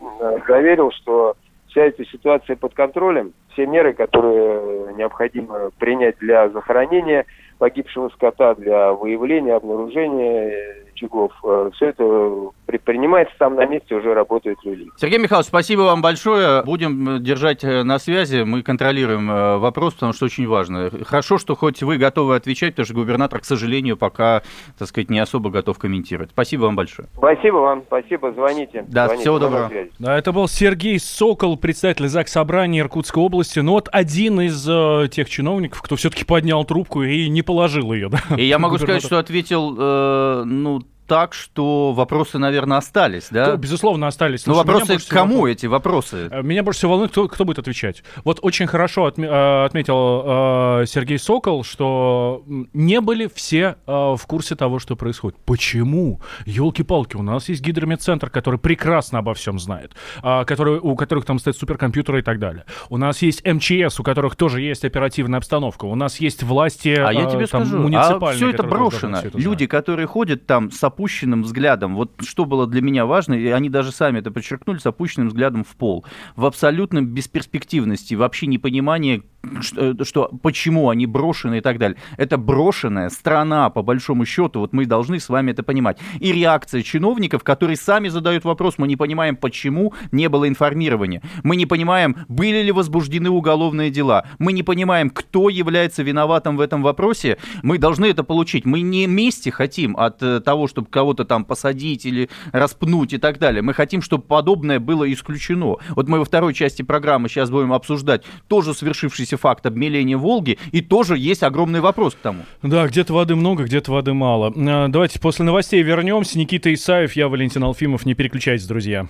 [0.46, 1.36] заверил, что
[1.70, 7.26] вся эта ситуация под контролем, все меры, которые необходимо принять для захоронения
[7.58, 11.32] погибшего скота, для выявления, обнаружения очагов.
[11.44, 14.86] Э, Все это предпринимается, там на месте уже работают люди.
[14.96, 16.62] Сергей Михайлович, спасибо вам большое.
[16.62, 20.90] Будем э, держать э, на связи, мы контролируем вопрос, потому что очень важно.
[21.04, 24.42] Хорошо, что хоть вы готовы отвечать, потому что губернатор, к сожалению, пока,
[24.78, 26.30] так сказать, не особо готов комментировать.
[26.30, 27.08] Спасибо вам большое.
[27.16, 28.84] Спасибо вам, спасибо, звоните.
[28.88, 29.70] Да, звоните, всего доброго.
[29.98, 33.58] Да, это был Сергей Сокол, председатель ЗАГС Собрания Иркутской области.
[33.60, 38.08] Ну вот один из э, тех чиновников, кто все-таки поднял трубку и не положил ее.
[38.08, 38.20] Да?
[38.36, 40.80] И я могу сказать, что ответил, э, ну,
[41.10, 43.56] так, что вопросы, наверное, остались, да?
[43.56, 44.46] Безусловно, остались.
[44.46, 45.48] Но вопросы к кому всего...
[45.48, 46.28] эти вопросы?
[46.30, 48.04] Э, меня больше всего волнует, кто, кто будет отвечать.
[48.22, 54.24] Вот очень хорошо отме- э, отметил э, Сергей Сокол, что не были все э, в
[54.28, 55.36] курсе того, что происходит.
[55.44, 56.20] Почему?
[56.46, 61.40] Елки-палки, у нас есть гидромедцентр, который прекрасно обо всем знает, э, который, у которых там
[61.40, 62.66] стоят суперкомпьютеры и так далее.
[62.88, 65.86] У нас есть МЧС, у которых тоже есть оперативная обстановка.
[65.86, 68.30] У нас есть власти а я тебе там, скажу, муниципальные.
[68.30, 69.18] А все это брошено.
[69.18, 71.94] Все это Люди, которые ходят там с опущенным взглядом.
[71.96, 75.64] Вот что было для меня важно, и они даже сами это подчеркнули, с опущенным взглядом
[75.64, 76.04] в пол.
[76.36, 79.22] В абсолютном бесперспективности, вообще непонимании,
[79.60, 81.98] что, что почему они брошены и так далее.
[82.16, 85.98] Это брошенная страна, по большому счету, вот мы должны с вами это понимать.
[86.18, 91.22] И реакция чиновников, которые сами задают вопрос, мы не понимаем, почему не было информирования.
[91.42, 94.26] Мы не понимаем, были ли возбуждены уголовные дела.
[94.38, 97.38] Мы не понимаем, кто является виноватым в этом вопросе.
[97.62, 98.64] Мы должны это получить.
[98.64, 103.38] Мы не мести хотим от э, того, чтобы кого-то там посадить или распнуть и так
[103.38, 103.62] далее.
[103.62, 105.76] Мы хотим, чтобы подобное было исключено.
[105.90, 110.80] Вот мы во второй части программы сейчас будем обсуждать тоже свершившийся факт обмеления Волги, и
[110.80, 112.44] тоже есть огромный вопрос к тому.
[112.62, 114.52] Да, где-то воды много, где-то воды мало.
[114.56, 116.38] А, давайте после новостей вернемся.
[116.38, 118.06] Никита Исаев, я Валентин Алфимов.
[118.06, 119.06] Не переключайтесь, друзья.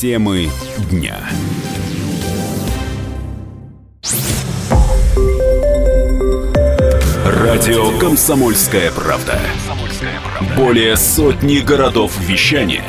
[0.00, 0.48] Темы
[0.90, 1.16] дня.
[7.24, 9.38] Радио «Комсомольская правда».
[10.56, 12.82] Более сотни городов вещания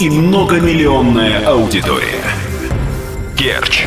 [0.00, 2.24] и многомиллионная аудитория.
[3.36, 3.86] Керчь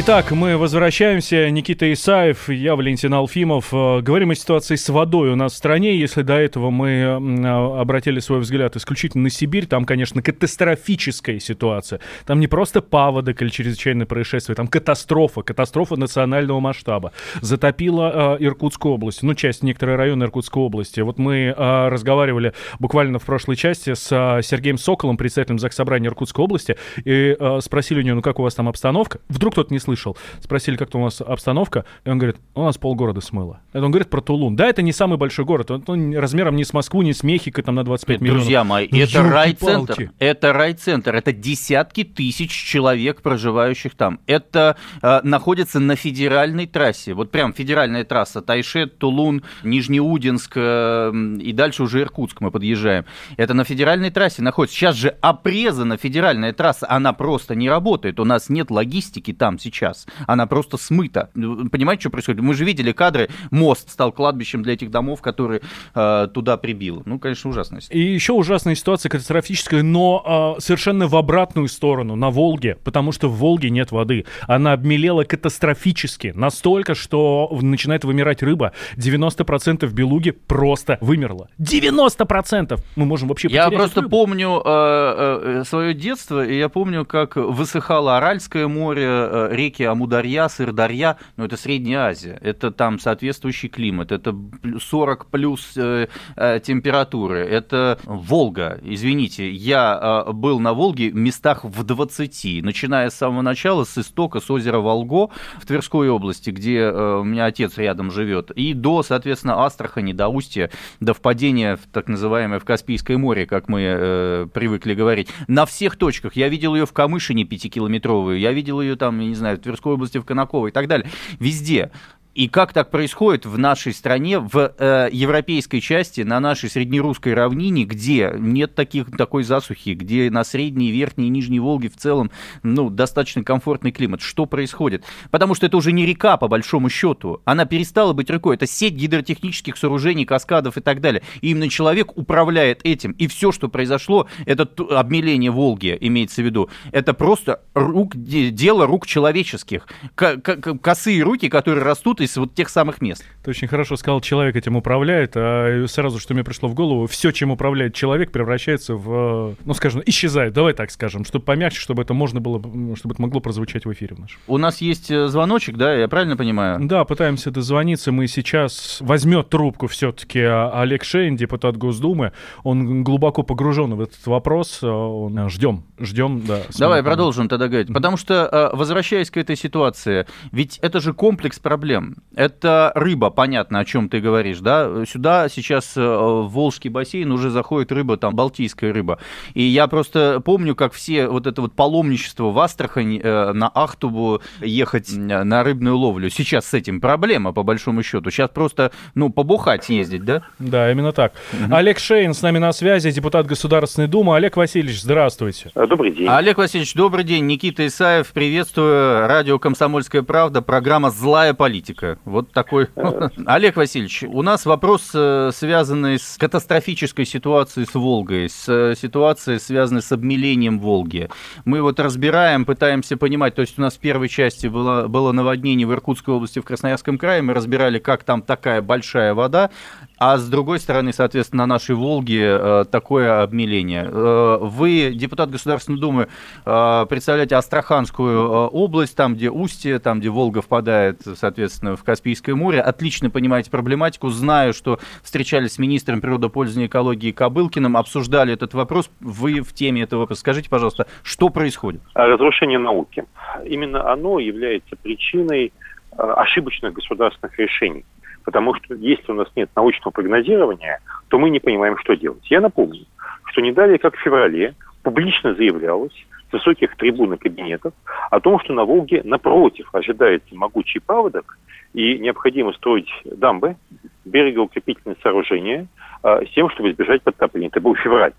[0.00, 1.50] Итак, мы возвращаемся.
[1.50, 3.74] Никита Исаев, я Валентин Алфимов.
[3.74, 5.98] Э, говорим о ситуации с водой у нас в стране.
[5.98, 11.98] Если до этого мы э, обратили свой взгляд исключительно на Сибирь, там, конечно, катастрофическая ситуация.
[12.26, 17.10] Там не просто паводок или чрезвычайное происшествие, там катастрофа, катастрофа национального масштаба.
[17.40, 21.00] Затопила э, Иркутскую область, ну, часть, некоторые районы Иркутской области.
[21.00, 26.44] Вот мы э, разговаривали буквально в прошлой части с э, Сергеем Соколом, председателем Заксобрания Иркутской
[26.44, 29.18] области, и э, спросили у него, ну, как у вас там обстановка?
[29.28, 30.16] Вдруг кто-то не слышал.
[30.40, 33.60] Спросили, как то у нас обстановка, и он говорит, у нас полгорода смыло.
[33.72, 34.54] Это он говорит про Тулун.
[34.54, 37.62] Да, это не самый большой город, он, он размером не с Москву, не с Мехико,
[37.62, 38.42] там на 25 Нет, миллионов.
[38.42, 40.10] Друзья мои, ну, это райцентр.
[40.18, 44.20] Это райцентр, это десятки тысяч человек, проживающих там.
[44.26, 51.52] Это э, находится на федеральной трассе, вот прям федеральная трасса, Тайшет, Тулун, Нижнеудинск э, и
[51.52, 53.06] дальше уже Иркутск мы подъезжаем.
[53.38, 54.76] Это на федеральной трассе находится.
[54.76, 58.20] Сейчас же обрезана федеральная трасса, она просто не работает.
[58.20, 60.06] У нас нет логистики там сейчас сейчас.
[60.26, 61.30] Она просто смыта.
[61.34, 62.40] Понимаете, что происходит?
[62.42, 65.60] Мы же видели кадры, мост стал кладбищем для этих домов, которые
[65.94, 67.02] э, туда прибило.
[67.04, 68.02] Ну, конечно, ужасная ситуация.
[68.02, 73.28] И еще ужасная ситуация, катастрофическая, но э, совершенно в обратную сторону, на Волге, потому что
[73.28, 74.24] в Волге нет воды.
[74.46, 78.72] Она обмелела катастрофически, настолько, что начинает вымирать рыба.
[78.96, 81.48] 90% белуги просто вымерла.
[81.58, 82.78] 90%!
[82.96, 84.10] Мы можем вообще Я просто рыбу.
[84.10, 90.48] помню э, э, свое детство, и я помню, как высыхало Аральское море, э, реки Амударья,
[90.48, 94.34] Сырдарья, ну это Средняя Азия, это там соответствующий климат, это
[94.78, 101.64] 40 плюс э, э, температуры, это Волга, извините, я э, был на Волге в местах
[101.64, 106.78] в 20, начиная с самого начала, с истока, с озера Волго в Тверской области, где
[106.78, 111.86] э, у меня отец рядом живет, и до, соответственно, Астрахани, до Устья, до впадения в
[111.92, 115.28] так называемое в Каспийское море, как мы э, привыкли говорить.
[115.46, 116.36] На всех точках.
[116.36, 119.94] Я видел ее в Камышине пятикилометровую, я видел ее там, я не знаю, в Тверской
[119.94, 121.10] области, в Конаково и так далее.
[121.38, 121.90] Везде.
[122.38, 127.82] И как так происходит в нашей стране, в э, европейской части, на нашей среднерусской равнине,
[127.82, 132.30] где нет таких, такой засухи, где на средней, верхней и нижней Волге в целом
[132.62, 134.20] ну, достаточно комфортный климат?
[134.20, 135.02] Что происходит?
[135.32, 137.42] Потому что это уже не река, по большому счету.
[137.44, 138.54] Она перестала быть рекой.
[138.54, 141.24] Это сеть гидротехнических сооружений, каскадов и так далее.
[141.40, 143.10] И именно человек управляет этим.
[143.18, 149.08] И все, что произошло, это обмеление Волги, имеется в виду, это просто рук, дело рук
[149.08, 149.88] человеческих.
[150.14, 153.24] К- косые руки, которые растут из из вот тех самых мест.
[153.42, 157.30] Ты очень хорошо сказал, человек этим управляет, а сразу, что мне пришло в голову, все,
[157.30, 162.14] чем управляет человек, превращается в, ну, скажем, исчезает, давай так скажем, чтобы помягче, чтобы это
[162.14, 162.60] можно было,
[162.96, 164.38] чтобы это могло прозвучать в эфире наш.
[164.46, 166.78] У нас есть э, звоночек, да, я правильно понимаю?
[166.82, 173.94] Да, пытаемся дозвониться, мы сейчас возьмет трубку все-таки Олег Шейн, депутат Госдумы, он глубоко погружен
[173.94, 175.38] в этот вопрос, э, он...
[175.38, 176.62] Э, ждем, ждем, да.
[176.78, 182.17] Давай продолжим тогда говорить, потому что, возвращаясь к этой ситуации, ведь это же комплекс проблем.
[182.34, 185.04] Это рыба, понятно, о чем ты говоришь, да?
[185.06, 189.18] Сюда сейчас э, в Волжский бассейн уже заходит рыба, там, балтийская рыба.
[189.54, 194.40] И я просто помню, как все вот это вот паломничество в Астрахань э, на Ахтубу
[194.60, 196.30] ехать на рыбную ловлю.
[196.30, 198.30] Сейчас с этим проблема, по большому счету.
[198.30, 200.42] Сейчас просто, ну, побухать ездить, да?
[200.58, 201.32] Да, именно так.
[201.52, 201.74] Угу.
[201.74, 204.36] Олег Шейн с нами на связи, депутат Государственной Думы.
[204.36, 205.70] Олег Васильевич, здравствуйте.
[205.74, 206.28] Э, добрый день.
[206.28, 207.46] Олег Васильевич, добрый день.
[207.46, 209.26] Никита Исаев, приветствую.
[209.26, 211.97] Радио «Комсомольская правда», программа «Злая политика».
[212.24, 212.88] Вот такой.
[213.46, 219.58] Олег Васильевич, у нас вопрос, э, связанный с катастрофической ситуацией с Волгой, с э, ситуацией,
[219.58, 221.28] связанной с обмелением Волги.
[221.64, 225.86] Мы вот разбираем, пытаемся понимать, то есть у нас в первой части было, было наводнение
[225.86, 229.70] в Иркутской области, в Красноярском крае, мы разбирали, как там такая большая вода,
[230.18, 234.04] а с другой стороны, соответственно, на нашей Волге э, такое обмеление.
[234.04, 236.28] Э, вы, депутат Государственной Думы,
[236.64, 242.80] э, представляете Астраханскую область, там, где Устье, там, где Волга впадает, соответственно, в Каспийское море.
[242.80, 244.28] Отлично понимаете проблематику.
[244.28, 249.10] Знаю, что встречались с министром природопользования и экологии Кобылкиным, обсуждали этот вопрос.
[249.20, 250.40] Вы в теме этого вопроса.
[250.40, 252.00] Скажите, пожалуйста, что происходит?
[252.14, 253.24] Разрушение науки.
[253.64, 255.72] Именно оно является причиной
[256.16, 258.04] ошибочных государственных решений.
[258.48, 262.50] Потому что если у нас нет научного прогнозирования, то мы не понимаем, что делать.
[262.50, 263.04] Я напомню,
[263.44, 266.14] что не далее, как в феврале, публично заявлялось
[266.48, 267.92] с высоких трибун и кабинетов
[268.30, 271.58] о том, что на Волге, напротив, ожидается могучий паводок,
[271.92, 273.76] и необходимо строить дамбы,
[274.24, 275.86] берегоукрепительные сооружения,
[276.22, 277.68] э, с тем, чтобы избежать подтопления.
[277.68, 278.32] Это был февраль.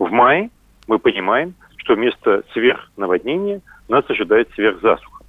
[0.00, 0.50] В мае
[0.88, 5.24] мы понимаем, что вместо сверхнаводнения нас ожидает сверхзасуха.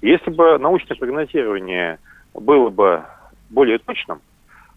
[0.00, 1.98] Если бы научное прогнозирование
[2.32, 3.04] было бы
[3.50, 4.20] более точным,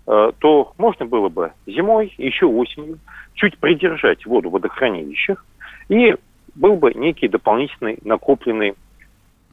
[0.08, 3.00] э, то можно было бы зимой, еще осенью,
[3.36, 5.46] чуть придержать воду в водохранилищах,
[5.90, 6.16] и
[6.56, 8.76] был бы некий дополнительный накопленный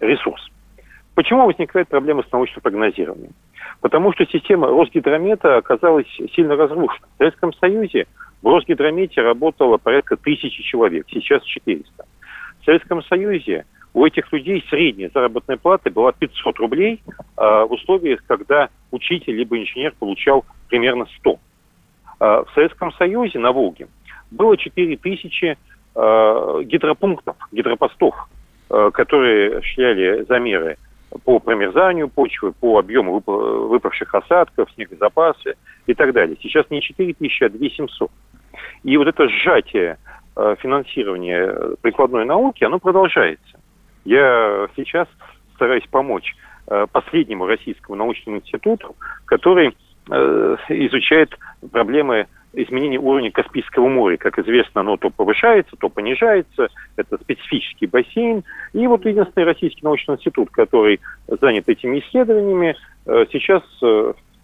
[0.00, 0.48] ресурс.
[1.14, 3.32] Почему возникает проблема с научным прогнозированием?
[3.80, 7.06] Потому что система Росгидромета оказалась сильно разрушена.
[7.14, 8.06] В Советском Союзе
[8.42, 12.04] в Росгидромете работало порядка тысячи человек, сейчас 400.
[12.60, 18.20] В Советском Союзе у этих людей средняя заработная плата была 500 рублей э, в условиях,
[18.26, 21.30] когда учитель либо инженер получал примерно 100.
[22.20, 23.88] Э, в Советском Союзе на Волге
[24.30, 28.14] было 4000 э, гидропунктов, гидропостов,
[28.70, 30.76] э, которые осуществляли замеры
[31.24, 36.36] по промерзанию почвы, по объему вып- выпавших осадков, снегозапасы и так далее.
[36.40, 38.10] Сейчас не 4 тысячи, а 2700.
[38.84, 39.98] И вот это сжатие
[40.36, 43.59] э, финансирования прикладной науки, оно продолжается.
[44.04, 45.08] Я сейчас
[45.54, 46.34] стараюсь помочь
[46.68, 49.76] э, последнему российскому научному институту, который
[50.10, 51.36] э, изучает
[51.70, 54.16] проблемы изменение уровня Каспийского моря.
[54.16, 56.68] Как известно, оно то повышается, то понижается.
[56.96, 58.42] Это специфический бассейн.
[58.72, 63.62] И вот единственный российский научный институт, который занят этими исследованиями, э, сейчас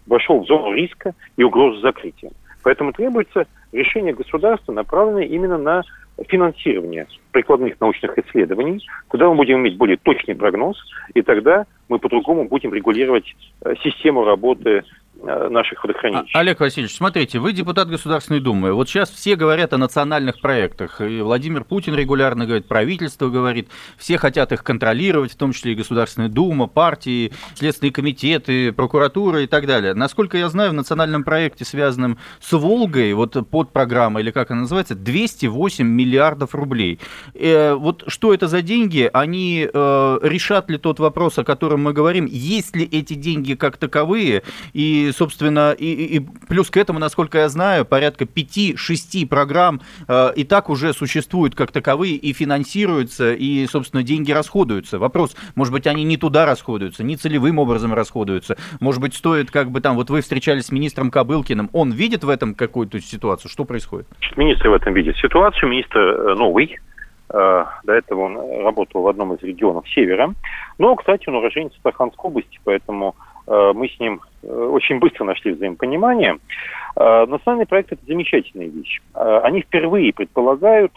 [0.05, 2.31] вошел в зону риска и угрозы закрытия.
[2.63, 5.83] Поэтому требуется решение государства, направленное именно на
[6.27, 10.77] финансирование прикладных научных исследований, куда мы будем иметь более точный прогноз,
[11.13, 14.83] и тогда мы по-другому будем регулировать э, систему работы
[15.23, 16.31] наших водохранилищ.
[16.33, 18.73] А, Олег Васильевич, смотрите, вы депутат Государственной Думы.
[18.73, 21.01] Вот сейчас все говорят о национальных проектах.
[21.01, 25.75] И Владимир Путин регулярно говорит, правительство говорит, все хотят их контролировать, в том числе и
[25.75, 29.93] Государственная Дума, партии, следственные комитеты, прокуратура и так далее.
[29.93, 34.61] Насколько я знаю, в национальном проекте, связанном с Волгой, вот под программой, или как она
[34.61, 36.99] называется, 208 миллиардов рублей.
[37.33, 39.09] Э, вот что это за деньги?
[39.13, 42.25] Они э, решат ли тот вопрос, о котором мы говорим?
[42.25, 44.43] Есть ли эти деньги как таковые?
[44.73, 50.43] И собственно, и, и плюс к этому, насколько я знаю, порядка 5-6 программ э, и
[50.43, 54.99] так уже существуют как таковые и финансируются, и, собственно, деньги расходуются.
[54.99, 58.57] Вопрос, может быть, они не туда расходуются, не целевым образом расходуются.
[58.79, 62.29] Может быть, стоит как бы там, вот вы встречались с министром Кобылкиным, он видит в
[62.29, 63.51] этом какую-то ситуацию?
[63.51, 64.07] Что происходит?
[64.35, 66.79] Министр в этом видит ситуацию, министр э, новый,
[67.29, 70.33] э, до этого он работал в одном из регионов севера.
[70.77, 73.15] Но, кстати, он уроженец Астраханской области, поэтому
[73.47, 76.37] мы с ним э, очень быстро нашли взаимопонимание.
[76.95, 79.01] Э, национальный проект– это замечательная вещь.
[79.13, 80.91] Они впервые предполагают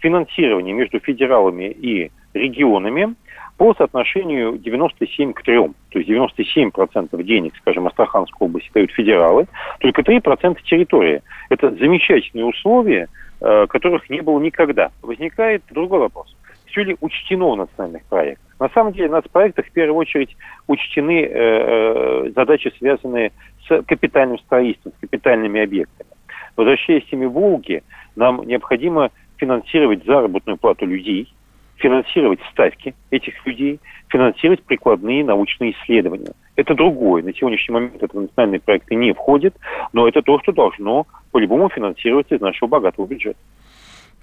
[0.00, 3.14] финансирование между федералами и регионами
[3.56, 5.58] по соотношению 97 к 3.
[5.90, 9.46] То есть 97% денег, скажем, Астраханской области дают федералы,
[9.78, 11.22] только 3% территории.
[11.48, 14.90] Это замечательные условия, которых не было никогда.
[15.02, 16.36] Возникает другой вопрос.
[16.66, 18.43] Все ли учтено в национальных проектах?
[18.60, 20.36] На самом деле, в проектах в первую очередь
[20.66, 23.32] учтены э, э, задачи, связанные
[23.66, 26.10] с капитальным строительством, с капитальными объектами.
[26.56, 27.82] Возвращаясь к теме Волги,
[28.14, 31.32] нам необходимо финансировать заработную плату людей,
[31.76, 36.32] финансировать ставки этих людей, финансировать прикладные научные исследования.
[36.56, 37.22] Это другое.
[37.22, 39.56] На сегодняшний момент это в национальные проекты не входит,
[39.92, 43.38] но это то, что должно по-любому финансироваться из нашего богатого бюджета.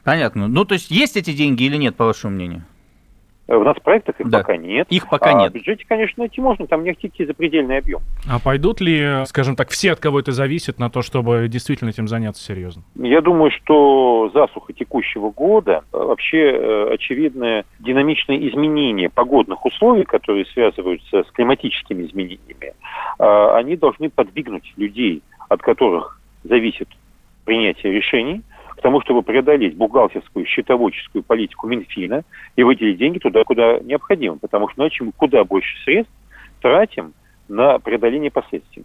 [0.03, 0.47] Понятно.
[0.47, 2.63] Ну, то есть есть эти деньги или нет, по вашему мнению?
[3.57, 4.39] В нас проектах их да.
[4.39, 4.87] пока нет.
[4.89, 5.51] Их пока а нет.
[5.51, 8.01] В бюджете, конечно, найти можно, там не активки запредельный объем.
[8.29, 12.07] А пойдут ли, скажем так, все, от кого это зависит, на то, чтобы действительно этим
[12.07, 12.83] заняться серьезно?
[12.95, 20.45] Я думаю, что засуха текущего года, э, вообще э, очевидное динамичное изменение погодных условий, которые
[20.45, 22.73] связываются с климатическими изменениями,
[23.19, 26.87] э, они должны подвигнуть людей, от которых зависит
[27.45, 28.43] принятие решений,
[28.81, 32.23] к тому, чтобы преодолеть бухгалтерскую, счетоводческую политику Минфина
[32.55, 36.11] и выделить деньги туда, куда необходимо, потому что иначе мы куда больше средств
[36.63, 37.13] тратим
[37.51, 38.83] на преодоление последствий.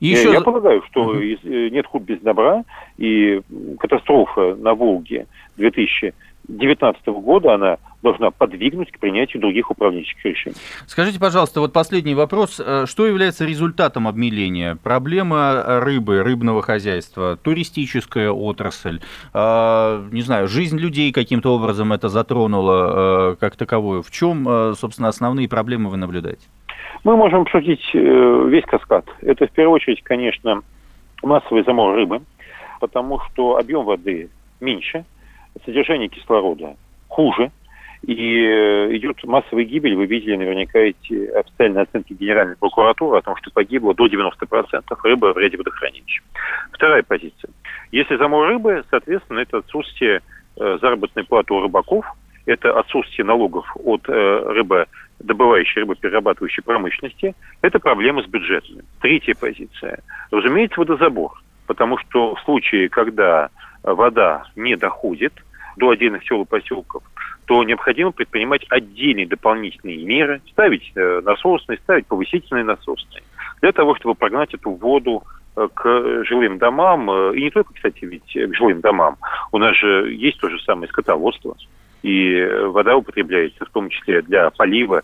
[0.00, 0.32] Еще...
[0.32, 1.18] Я полагаю, что угу.
[1.18, 2.64] нет худ без добра,
[2.96, 3.40] и
[3.78, 10.56] катастрофа на Волге 2019 года, она должна подвигнуть к принятию других управленческих решений.
[10.86, 12.60] Скажите, пожалуйста, вот последний вопрос.
[12.64, 14.76] Э, что является результатом обмеления?
[14.76, 19.00] Проблема рыбы, рыбного хозяйства, туристическая отрасль,
[19.32, 24.02] э, не знаю, жизнь людей каким-то образом это затронуло как таковую.
[24.02, 26.46] В чем, собственно, основные проблемы вы наблюдаете?
[27.04, 29.04] Мы можем обсудить весь каскад.
[29.20, 30.62] Это в первую очередь, конечно,
[31.22, 32.22] массовый замор рыбы,
[32.80, 35.04] потому что объем воды меньше,
[35.64, 36.76] содержание кислорода
[37.08, 37.50] хуже,
[38.06, 39.96] и э, идет массовая гибель.
[39.96, 44.30] Вы видели наверняка эти официальные оценки Генеральной прокуратуры о том, что погибло до 90%
[45.04, 46.22] рыбы в ряде водохранилищ.
[46.72, 47.50] Вторая позиция.
[47.92, 50.20] Если замор рыбы, соответственно, это отсутствие
[50.56, 52.04] э, заработной платы у рыбаков,
[52.46, 54.86] это отсутствие налогов от э, рыбы
[55.20, 58.82] добывающей рыбоперерабатывающей промышленности, это проблемы с бюджетами.
[59.00, 60.00] Третья позиция.
[60.30, 61.32] Разумеется, водозабор.
[61.66, 63.48] Потому что в случае, когда
[63.82, 65.32] вода не доходит
[65.76, 67.02] до отдельных сел и поселков,
[67.46, 73.22] то необходимо предпринимать отдельные дополнительные меры, ставить э, насосные, ставить повысительные насосные,
[73.60, 75.24] для того, чтобы прогнать эту воду
[75.56, 79.16] э, к жилым домам, э, и не только, кстати, ведь к жилым домам.
[79.52, 81.56] У нас же есть то же самое скотоводство,
[82.04, 85.02] и вода употребляется в том числе для полива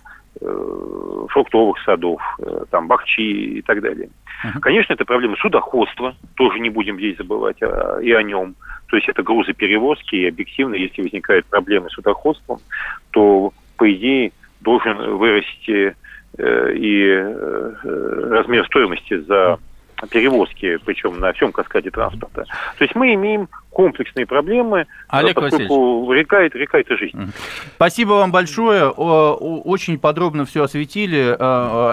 [1.29, 2.23] фруктовых садов,
[2.71, 4.09] там, бахчи и так далее.
[4.45, 4.61] Uh-huh.
[4.61, 8.55] Конечно, это проблема судоходства, тоже не будем здесь забывать а, и о нем.
[8.89, 12.59] То есть это грузоперевозки, и объективно, если возникают проблемы с судоходством,
[13.11, 15.95] то, по идее, должен вырасти
[16.39, 17.73] э, и э,
[18.31, 19.59] размер стоимости за
[20.11, 22.45] перевозки, причем на всем каскаде транспорта.
[22.79, 26.27] То есть мы имеем комплексные проблемы, Олег поскольку Васильевич.
[26.27, 27.33] река, это, река– это жизнь.
[27.77, 28.91] Спасибо вам большое.
[28.91, 31.37] Очень подробно все осветили.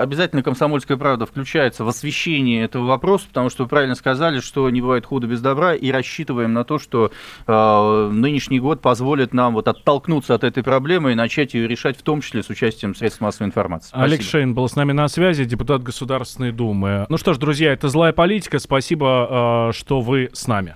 [0.02, 4.82] Обязательно «Комсомольская правда» включается в освещение этого вопроса, потому что вы правильно сказали, что не
[4.82, 7.12] бывает худо без добра, и рассчитываем на то, что
[7.48, 12.22] нынешний год позволит нам вот оттолкнуться от этой проблемы и начать ее решать, в том
[12.22, 13.90] числе с участием средств массовой информации.
[13.90, 14.06] Спасибо.
[14.06, 17.06] Олег Шейн был с нами на связи, депутат Государственной Думы.
[17.10, 18.60] Ну что ж, друзья, это «Злая политика».
[18.60, 20.76] Спасибо, что вы с нами.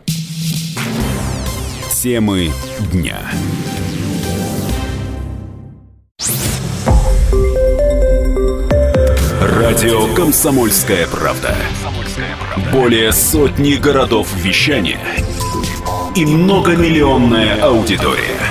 [2.01, 2.49] Темы
[2.91, 3.19] дня.
[9.39, 11.55] Радио «Комсомольская правда».
[12.73, 14.97] Более сотни городов вещания
[16.15, 18.50] и многомиллионная аудитория.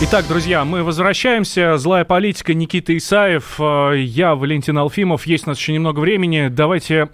[0.00, 1.76] Итак, друзья, мы возвращаемся.
[1.76, 5.26] Злая политика Никита Исаев, э, я Валентин Алфимов.
[5.26, 6.46] Есть у нас еще немного времени.
[6.46, 7.06] Давайте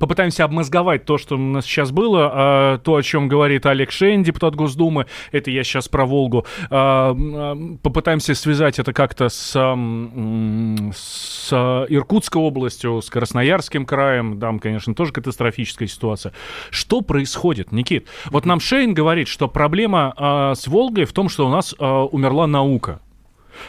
[0.00, 2.30] попытаемся обмозговать то, что у нас сейчас было.
[2.32, 5.08] А, то, о чем говорит Олег Шейн, депутат Госдумы.
[5.30, 6.46] Это я сейчас про Волгу.
[6.70, 7.14] А,
[7.82, 14.40] попытаемся связать это как-то с, с Иркутской областью, с Красноярским краем.
[14.40, 16.32] Там, конечно, тоже катастрофическая ситуация.
[16.70, 18.06] Что происходит, Никит?
[18.30, 21.74] Вот нам Шейн говорит, что проблема а, с Волгой в том, что у нас
[22.22, 23.00] умерла наука.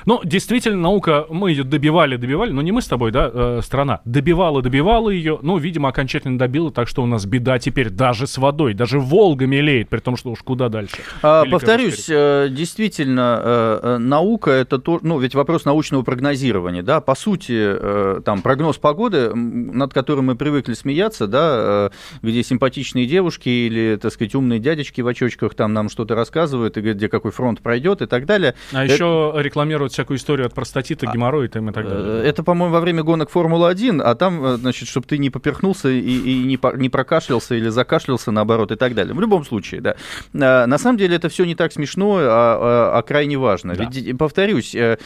[0.05, 4.01] Ну, действительно, наука, мы ее добивали, добивали, но не мы с тобой, да, э, страна,
[4.05, 8.37] добивала, добивала ее, ну, видимо, окончательно добила, так что у нас беда теперь даже с
[8.37, 10.97] водой, даже Волга мелеет, при том, что уж куда дальше.
[11.21, 17.01] А, повторюсь, э, действительно, э, э, наука это то, ну, ведь вопрос научного прогнозирования, да,
[17.01, 21.89] по сути, э, там, прогноз погоды, над которым мы привыкли смеяться, да, э,
[22.21, 26.81] где симпатичные девушки или, так сказать, умные дядечки в очочках там нам что-то рассказывают, и
[26.81, 28.55] где какой фронт пройдет и так далее.
[28.71, 28.93] А это...
[28.93, 32.23] еще рекламируют рекламируют всякую историю от простатита, а, геморроя там, и так далее.
[32.23, 35.89] Э, это, по-моему, во время гонок Формулы-1, а там, э, значит, чтобы ты не поперхнулся
[35.89, 39.13] и, и не, не прокашлялся или закашлялся, наоборот, и так далее.
[39.13, 39.95] В любом случае, да.
[40.33, 43.75] А, на самом деле это все не так смешно, а, а, а крайне важно.
[43.75, 43.85] Да.
[43.85, 44.97] Ведь, повторюсь, э,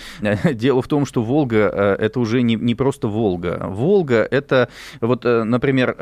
[0.53, 3.65] дело в том, что Волга— это уже не, не просто Волга.
[3.67, 4.69] Волга— это,
[5.01, 5.95] вот, например,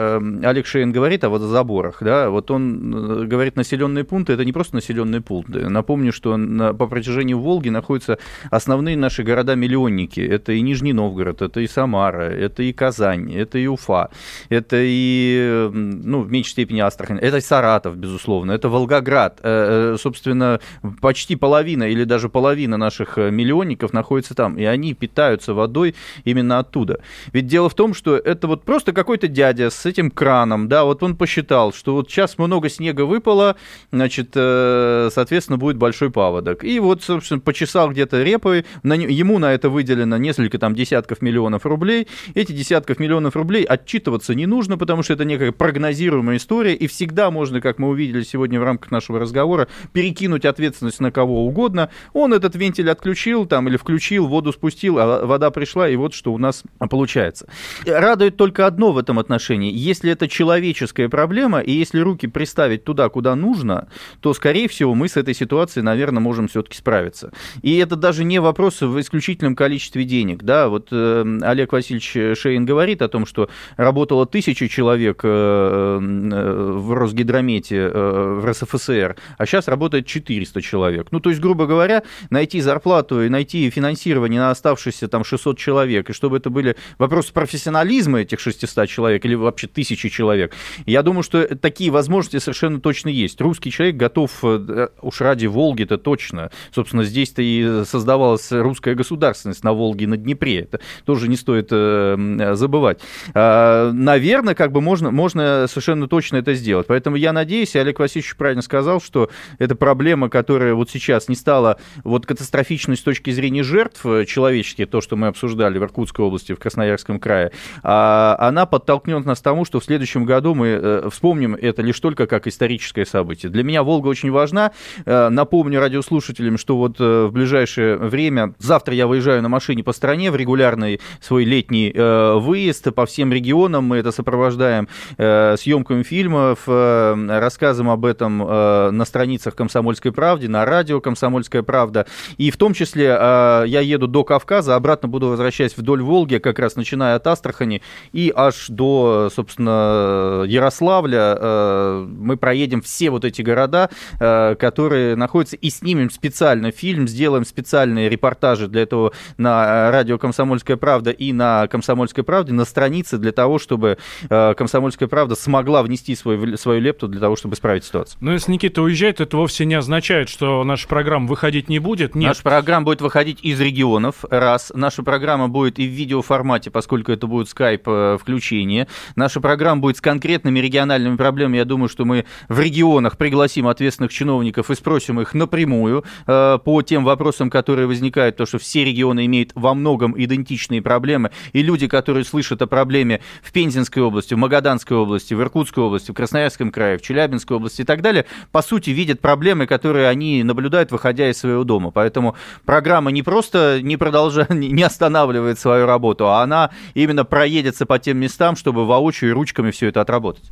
[0.43, 5.21] Олег Шейн говорит о водозаборах, да, вот он говорит, населенные пункты— это не просто населенные
[5.21, 5.69] пункты.
[5.69, 8.17] Напомню, что на, по протяжению Волги находятся
[8.55, 10.19] основные наши города-миллионники.
[10.21, 14.09] Это и Нижний Новгород, это и Самара, это и Казань, это и Уфа,
[14.49, 19.39] это и, ну, в меньшей степени Астрахань, это и Саратов, безусловно, это Волгоград.
[19.43, 20.59] Э, э, собственно,
[21.01, 26.59] почти половина или даже половина наших э, миллионников находится там, и они питаются водой именно
[26.59, 26.99] оттуда.
[27.33, 31.03] Ведь дело в том, что это вот просто какой-то дядя с этим краном, да, вот
[31.03, 33.55] он посчитал, что вот сейчас много снега выпало,
[33.91, 36.63] значит, соответственно, будет большой паводок.
[36.63, 38.65] И вот, собственно, почесал где-то реп Антроповой.
[38.83, 42.07] На, ему на это выделено несколько там десятков миллионов рублей.
[42.33, 47.31] Эти десятков миллионов рублей отчитываться не нужно, потому что это некая прогнозируемая история, и всегда
[47.31, 51.89] можно, как мы увидели сегодня в рамках нашего разговора, перекинуть ответственность на кого угодно.
[52.13, 56.33] Он этот вентиль отключил там или включил, воду спустил, а вода пришла, и вот что
[56.33, 57.47] у нас получается.
[57.85, 59.71] Радует только одно в этом отношении.
[59.73, 63.87] Если это человеческая проблема, и если руки приставить туда, куда нужно,
[64.19, 67.31] то, скорее всего, мы с этой ситуацией, наверное, можем все-таки справиться.
[67.61, 70.43] И это даже не вопрос в исключительном количестве денег.
[70.43, 76.71] Да, вот э, Олег Васильевич Шейн говорит о том, что работало тысячу человек э, э,
[76.71, 81.07] в Росгидромете э, в РСФСР, а сейчас работает 400 человек.
[81.11, 86.09] Ну, то есть, грубо говоря, найти зарплату и найти финансирование на оставшиеся там 600 человек,
[86.09, 90.53] и чтобы это были вопросы профессионализма этих 600 человек или вообще тысячи человек,
[90.85, 93.39] я думаю, что такие возможности совершенно точно есть.
[93.41, 96.51] Русский человек готов, уж ради Волги-то точно.
[96.73, 100.61] Собственно, здесь-то и создавал создавалась русская государственность на Волге и на Днепре.
[100.61, 102.99] Это тоже не стоит э, забывать.
[103.33, 106.87] А, наверное, как бы можно, можно совершенно точно это сделать.
[106.87, 111.35] Поэтому я надеюсь, и Олег Васильевич правильно сказал, что эта проблема, которая вот сейчас не
[111.35, 116.25] стала вот катастрофичной с точки зрения жертв э, человеческих, то, что мы обсуждали в Иркутской
[116.25, 117.51] области, в Красноярском крае,
[117.83, 121.99] а, она подтолкнет нас к тому, что в следующем году мы э, вспомним это лишь
[121.99, 123.51] только как историческое событие.
[123.51, 124.71] Для меня Волга очень важна.
[125.05, 128.14] Напомню радиослушателям, что вот в ближайшее время.
[128.59, 133.31] Завтра я выезжаю на машине по стране в регулярный свой летний э, выезд по всем
[133.31, 133.85] регионам.
[133.85, 134.87] Мы это сопровождаем
[135.17, 141.63] э, съемками фильмов, э, рассказом об этом э, на страницах «Комсомольской правды», на радио «Комсомольская
[141.63, 142.05] правда».
[142.37, 146.59] И в том числе э, я еду до Кавказа, обратно буду возвращаясь вдоль Волги, как
[146.59, 147.81] раз начиная от Астрахани
[148.13, 151.37] и аж до, собственно, Ярославля.
[151.37, 153.89] Э, мы проедем все вот эти города,
[154.19, 160.77] э, которые находятся, и снимем специально фильм, сделаем специальные репортажи для этого на радио «Комсомольская
[160.77, 163.97] правда» и на «Комсомольской правде» на странице для того, чтобы
[164.29, 168.17] э, «Комсомольская правда» смогла внести свой, свою лепту для того, чтобы исправить ситуацию.
[168.21, 172.15] Но если Никита уезжает, это вовсе не означает, что наша программа выходить не будет.
[172.15, 172.29] Нет.
[172.29, 174.71] Наша программа будет выходить из регионов, раз.
[174.75, 177.87] Наша программа будет и в видеоформате, поскольку это будет скайп
[178.19, 178.87] включение.
[179.15, 181.57] Наша программа будет с конкретными региональными проблемами.
[181.57, 186.81] Я думаю, что мы в регионах пригласим ответственных чиновников и спросим их напрямую э, по
[186.81, 191.87] тем вопросам, которые возникают, то, что все регионы имеют во многом идентичные проблемы, и люди,
[191.87, 196.71] которые слышат о проблеме в Пензенской области, в Магаданской области, в Иркутской области, в Красноярском
[196.71, 201.29] крае, в Челябинской области и так далее, по сути, видят проблемы, которые они наблюдают, выходя
[201.29, 201.91] из своего дома.
[201.91, 202.35] Поэтому
[202.65, 208.17] программа не просто не продолжает, не останавливает свою работу, а она именно проедется по тем
[208.17, 210.43] местам, чтобы воочию и ручками все это отработать.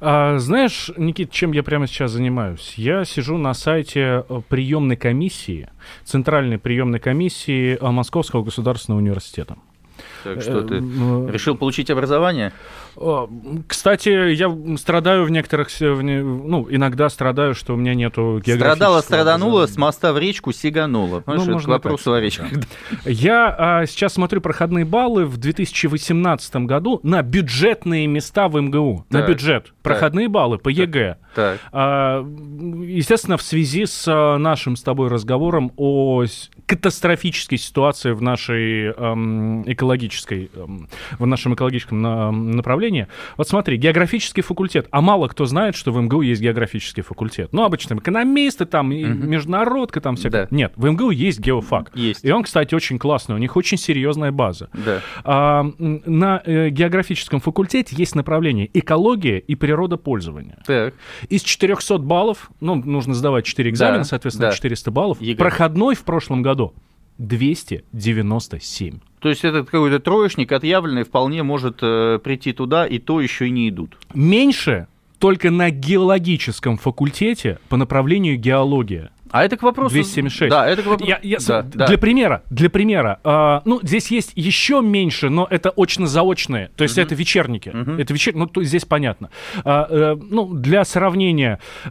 [0.00, 2.74] А, знаешь, Никит, чем я прямо сейчас занимаюсь?
[2.76, 5.68] Я сижу на сайте э, приемной комиссии,
[6.04, 9.56] центральной приемной комиссии э, Московского государственного университета.
[10.24, 12.52] Так что ты э, решил получить образование?
[13.68, 18.74] Кстати, я страдаю в некоторых, ну, иногда страдаю, что у меня нету географического...
[18.74, 21.22] Страдала, страданула, с моста в речку сиганула.
[21.26, 22.48] Ну, это вопрос о речках.
[23.04, 29.06] Я а, сейчас смотрю проходные баллы в 2018 году на бюджетные места в МГУ.
[29.08, 29.20] Так.
[29.20, 29.72] На бюджет.
[29.82, 31.18] Проходные баллы по ЕГЭ.
[31.34, 31.60] Так.
[31.72, 36.24] А, естественно, в связи с а, нашим с тобой разговором о
[36.68, 40.88] катастрофической ситуации в нашей эм, экологической, эм,
[41.18, 43.08] в нашем экологическом на, направлении, направление.
[43.36, 44.88] Вот смотри, географический факультет.
[44.90, 47.52] А мало кто знает, что в МГУ есть географический факультет.
[47.52, 48.96] Ну, обычно экономисты, там, угу.
[48.96, 50.42] международка, там всякое.
[50.42, 50.48] Да.
[50.50, 51.90] Нет, в МГУ есть геофак.
[51.94, 52.24] Есть.
[52.24, 53.34] И он, кстати, очень классный.
[53.34, 54.68] У них очень серьезная база.
[54.72, 55.00] Да.
[55.24, 60.58] А, на э, географическом факультете есть направление экология и природопользование.
[60.66, 60.94] Так.
[61.28, 64.04] Из 400 баллов, ну, нужно сдавать 4 экзамена, да.
[64.04, 64.54] соответственно, да.
[64.54, 65.20] 400 баллов.
[65.20, 65.38] ЕГЭ.
[65.38, 66.57] Проходной в прошлом году
[67.18, 69.00] 297.
[69.18, 73.50] То есть этот какой-то троечник отъявленный вполне может э, прийти туда, и то еще и
[73.50, 73.98] не идут.
[74.14, 74.86] Меньше
[75.18, 79.10] только на геологическом факультете по направлению геология.
[79.30, 79.94] А это к вопросу...
[79.94, 80.50] 276.
[80.50, 81.08] Да, это к вопросу...
[81.08, 81.98] Я, я, да, для да.
[81.98, 87.02] примера, для примера, э, ну, здесь есть еще меньше, но это очно-заочные, то есть uh-huh.
[87.02, 87.68] это вечерники.
[87.68, 88.00] Uh-huh.
[88.00, 88.34] Это вечер...
[88.34, 89.30] Ну, то, здесь понятно.
[89.64, 91.88] А, э, ну, для сравнения, э,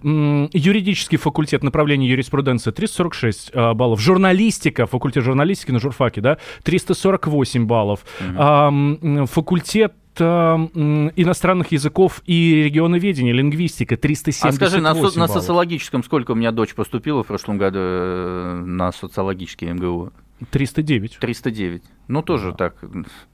[0.54, 8.06] юридический факультет направления юриспруденции 346 э, баллов, журналистика, факультет журналистики на журфаке, да, 348 баллов,
[8.20, 9.24] uh-huh.
[9.24, 16.32] э, факультет иностранных языков и регионоведения, лингвистика, 378 А скажи, на, со- на социологическом сколько
[16.32, 20.11] у меня дочь поступила в прошлом году э, на социологический МГУ?
[20.51, 21.18] 309.
[21.20, 21.84] 309.
[22.07, 22.70] Ну, тоже да.
[22.70, 22.76] так.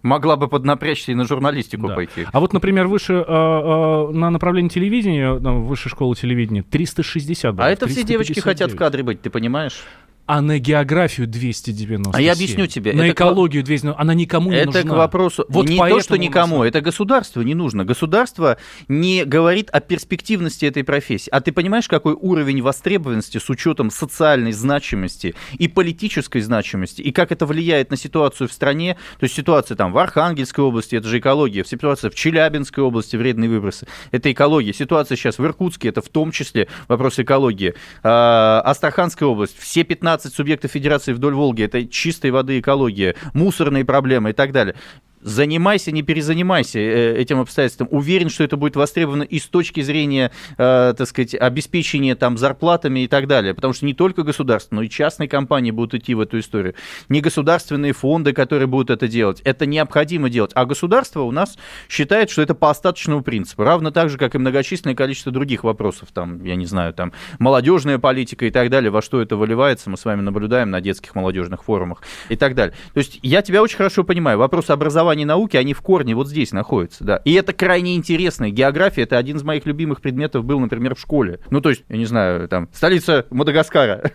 [0.01, 1.95] Могла бы поднапрячься и на журналистику да.
[1.95, 2.25] пойти.
[2.31, 7.69] А вот, например, выше э, э, на направлении телевидения, на высшей школы телевидения, 360 баллов.
[7.69, 7.97] А это 359.
[7.97, 9.83] все девочки хотят в кадре быть, ты понимаешь?
[10.25, 12.11] А на географию 297.
[12.13, 12.93] А я объясню тебе.
[12.93, 13.65] На экологию к...
[13.65, 14.79] 200, она никому не это нужна.
[14.79, 17.83] Это к вопросу, вот не то, что никому, это государству не нужно.
[17.83, 18.57] Государство
[18.87, 21.29] не говорит о перспективности этой профессии.
[21.29, 27.31] А ты понимаешь, какой уровень востребованности с учетом социальной значимости и политической значимости, и как
[27.31, 31.19] это влияет на ситуацию в стране, то есть ситуация там в Архангельской области, это же
[31.19, 36.07] экология, ситуация в Челябинской области, вредные выбросы, это экология, ситуация сейчас в Иркутске, это в
[36.07, 41.87] том числе вопрос экологии, а, Астраханская область, все 15 15 субъектов федерации вдоль Волги, это
[41.87, 44.75] чистой воды экология, мусорные проблемы и так далее
[45.23, 47.87] занимайся, не перезанимайся э, этим обстоятельством.
[47.91, 53.01] Уверен, что это будет востребовано и с точки зрения, э, так сказать, обеспечения там зарплатами
[53.01, 53.53] и так далее.
[53.53, 56.75] Потому что не только государство, но и частные компании будут идти в эту историю.
[57.09, 59.41] Не государственные фонды, которые будут это делать.
[59.43, 60.51] Это необходимо делать.
[60.53, 61.57] А государство у нас
[61.89, 63.63] считает, что это по остаточному принципу.
[63.63, 66.09] Равно так же, как и многочисленное количество других вопросов.
[66.13, 68.91] Там, я не знаю, там молодежная политика и так далее.
[68.91, 72.75] Во что это выливается, мы с вами наблюдаем на детских молодежных форумах и так далее.
[72.93, 74.37] То есть я тебя очень хорошо понимаю.
[74.37, 77.17] Вопрос образования образования и науки, они в корне вот здесь находятся, да.
[77.17, 78.49] И это крайне интересно.
[78.49, 81.39] География— это один из моих любимых предметов был, например, в школе.
[81.49, 84.11] Ну, то есть, я не знаю, там, столица Мадагаскара.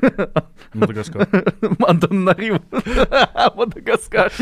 [0.75, 1.29] Мадагаскар.
[1.87, 2.61] Антанариву.
[3.55, 4.33] Мадагаскар.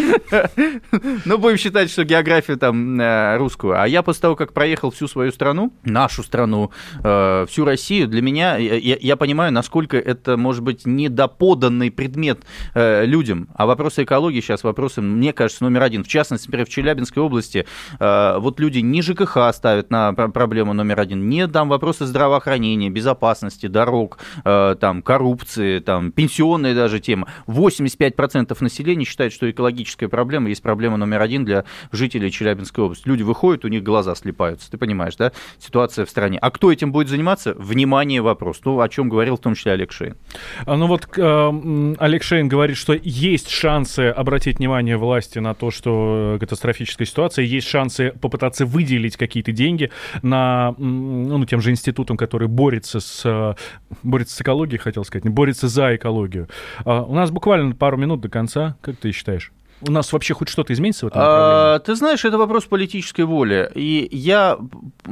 [1.25, 3.81] Ну, будем считать, что географию там э, русскую.
[3.81, 6.71] А я после того, как проехал всю свою страну, нашу страну,
[7.03, 12.41] э, всю Россию, для меня, я понимаю, насколько это, может быть, недоподанный предмет
[12.75, 13.49] э, людям.
[13.55, 16.05] А вопросы экологии сейчас вопросы, мне кажется, номер один.
[16.05, 17.67] В частности, например, в Челябинской области
[17.99, 24.19] вот люди не ЖКХ ставят на проблему номер один, не там вопросы здравоохранения, безопасности, дорог,
[24.45, 27.29] там, коррупции, там, пенсионная даже тема.
[27.47, 33.07] 85% населения считает, что экологическая проблема есть проблема номер один для жителей Челябинской области.
[33.09, 36.39] Люди выходят, у них глаза слепаются, ты понимаешь, да, ситуация в стране.
[36.41, 37.55] А кто этим будет заниматься?
[37.55, 38.61] Внимание, вопрос.
[38.65, 40.17] Ну, о чем говорил в том числе Олег Шейн.
[40.65, 45.71] А, ну вот э, Олег Шейн говорит, что есть шансы обратить внимание власти на то,
[45.71, 49.91] что катастрофическая ситуация, есть шансы попытаться выделить какие-то деньги
[50.22, 53.55] на, ну, тем же институтом, который борется с, э,
[54.03, 56.49] борется с экологией, хотел сказать, не борется за экологию.
[56.84, 58.76] А, у нас буквально пару минут до конца.
[58.80, 59.53] Как ты считаешь?
[59.82, 63.70] У нас вообще хоть что-то изменится в этом а, Ты знаешь, это вопрос политической воли.
[63.74, 64.59] И я,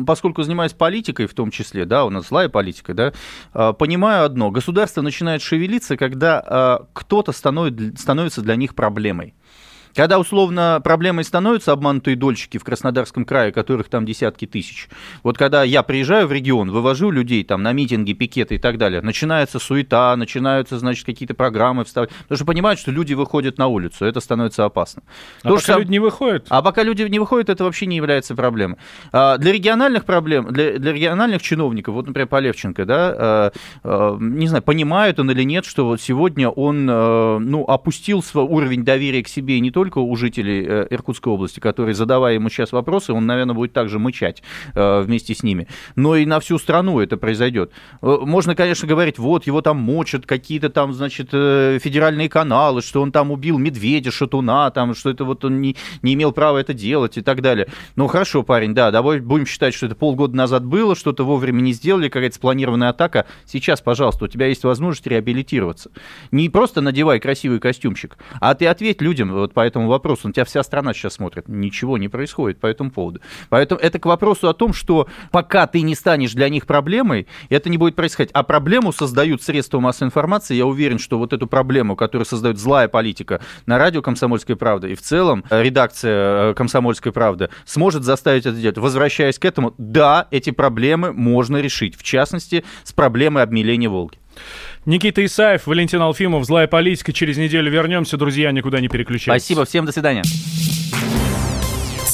[0.06, 3.12] поскольку занимаюсь политикой в том числе, да, у нас злая политика, да,
[3.52, 4.50] а, понимаю одно.
[4.50, 9.34] Государство начинает шевелиться, когда а, кто-то становится для них проблемой.
[9.94, 14.88] Когда, условно, проблемой становятся обманутые дольщики в Краснодарском крае, которых там десятки тысяч.
[15.22, 19.02] Вот когда я приезжаю в регион, вывожу людей там на митинги, пикеты и так далее,
[19.02, 22.10] начинается суета, начинаются, значит, какие-то программы вставлять.
[22.22, 25.02] Потому что понимают, что люди выходят на улицу, это становится опасно.
[25.42, 25.78] А То, пока что...
[25.78, 26.46] люди не выходят?
[26.48, 28.78] А пока люди не выходят, это вообще не является проблемой.
[29.12, 33.52] А для региональных проблем, для, для региональных чиновников, вот, например, Полевченко, да, а,
[33.84, 38.84] а, не знаю, понимает он или нет, что вот сегодня он, ну, опустил свой уровень
[38.84, 42.72] доверия к себе не только только у жителей э, Иркутской области, которые, задавая ему сейчас
[42.72, 44.42] вопросы, он, наверное, будет также мычать
[44.74, 47.70] э, вместе с ними, но и на всю страну это произойдет.
[48.00, 53.12] Э, можно, конечно, говорить, вот, его там мочат какие-то там, значит, федеральные каналы, что он
[53.12, 57.18] там убил медведя, шатуна, там, что это вот он не, не имел права это делать
[57.18, 57.68] и так далее.
[57.96, 61.74] Ну, хорошо, парень, да, давай будем считать, что это полгода назад было, что-то вовремя не
[61.74, 63.26] сделали, какая-то спланированная атака.
[63.44, 65.90] Сейчас, пожалуйста, у тебя есть возможность реабилитироваться.
[66.30, 70.28] Не просто надевай красивый костюмчик, а ты ответь людям вот по этому вопросу.
[70.28, 71.48] На тебя вся страна сейчас смотрит.
[71.48, 73.20] Ничего не происходит по этому поводу.
[73.48, 77.68] Поэтому это к вопросу о том, что пока ты не станешь для них проблемой, это
[77.68, 78.30] не будет происходить.
[78.32, 80.54] А проблему создают средства массовой информации.
[80.54, 84.94] Я уверен, что вот эту проблему, которую создает злая политика на радио «Комсомольская правда» и
[84.94, 88.78] в целом э, редакция э, «Комсомольской правды» сможет заставить это делать.
[88.78, 91.96] Возвращаясь к этому, да, эти проблемы можно решить.
[91.96, 94.18] В частности, с проблемой обмеления Волги.
[94.86, 97.12] Никита Исаев, Валентин Алфимов, «Злая политика».
[97.12, 99.44] Через неделю вернемся, друзья, никуда не переключайтесь.
[99.44, 100.22] Спасибо, всем до свидания.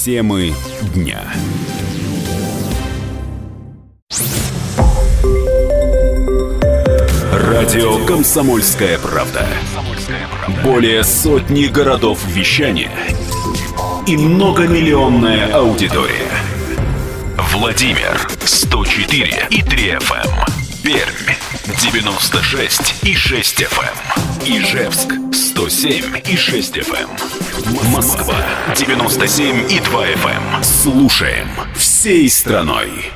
[0.05, 0.53] Темы
[0.95, 1.21] дня.
[7.33, 9.47] Радио «Комсомольская правда».
[10.63, 12.93] Более сотни городов вещания
[14.07, 16.31] и многомиллионная аудитория.
[17.53, 20.60] Владимир 104 и 3 FM.
[20.83, 21.35] Пермь
[21.81, 23.97] 96 и 6 FM.
[24.47, 24.63] Эм.
[24.63, 27.09] Ижевск 107 и 6 FM.
[27.09, 27.91] Эм.
[27.91, 28.37] Москва
[28.75, 30.55] 97 и 2 FM.
[30.55, 30.65] Эм.
[30.65, 33.13] Слушаем всей страной.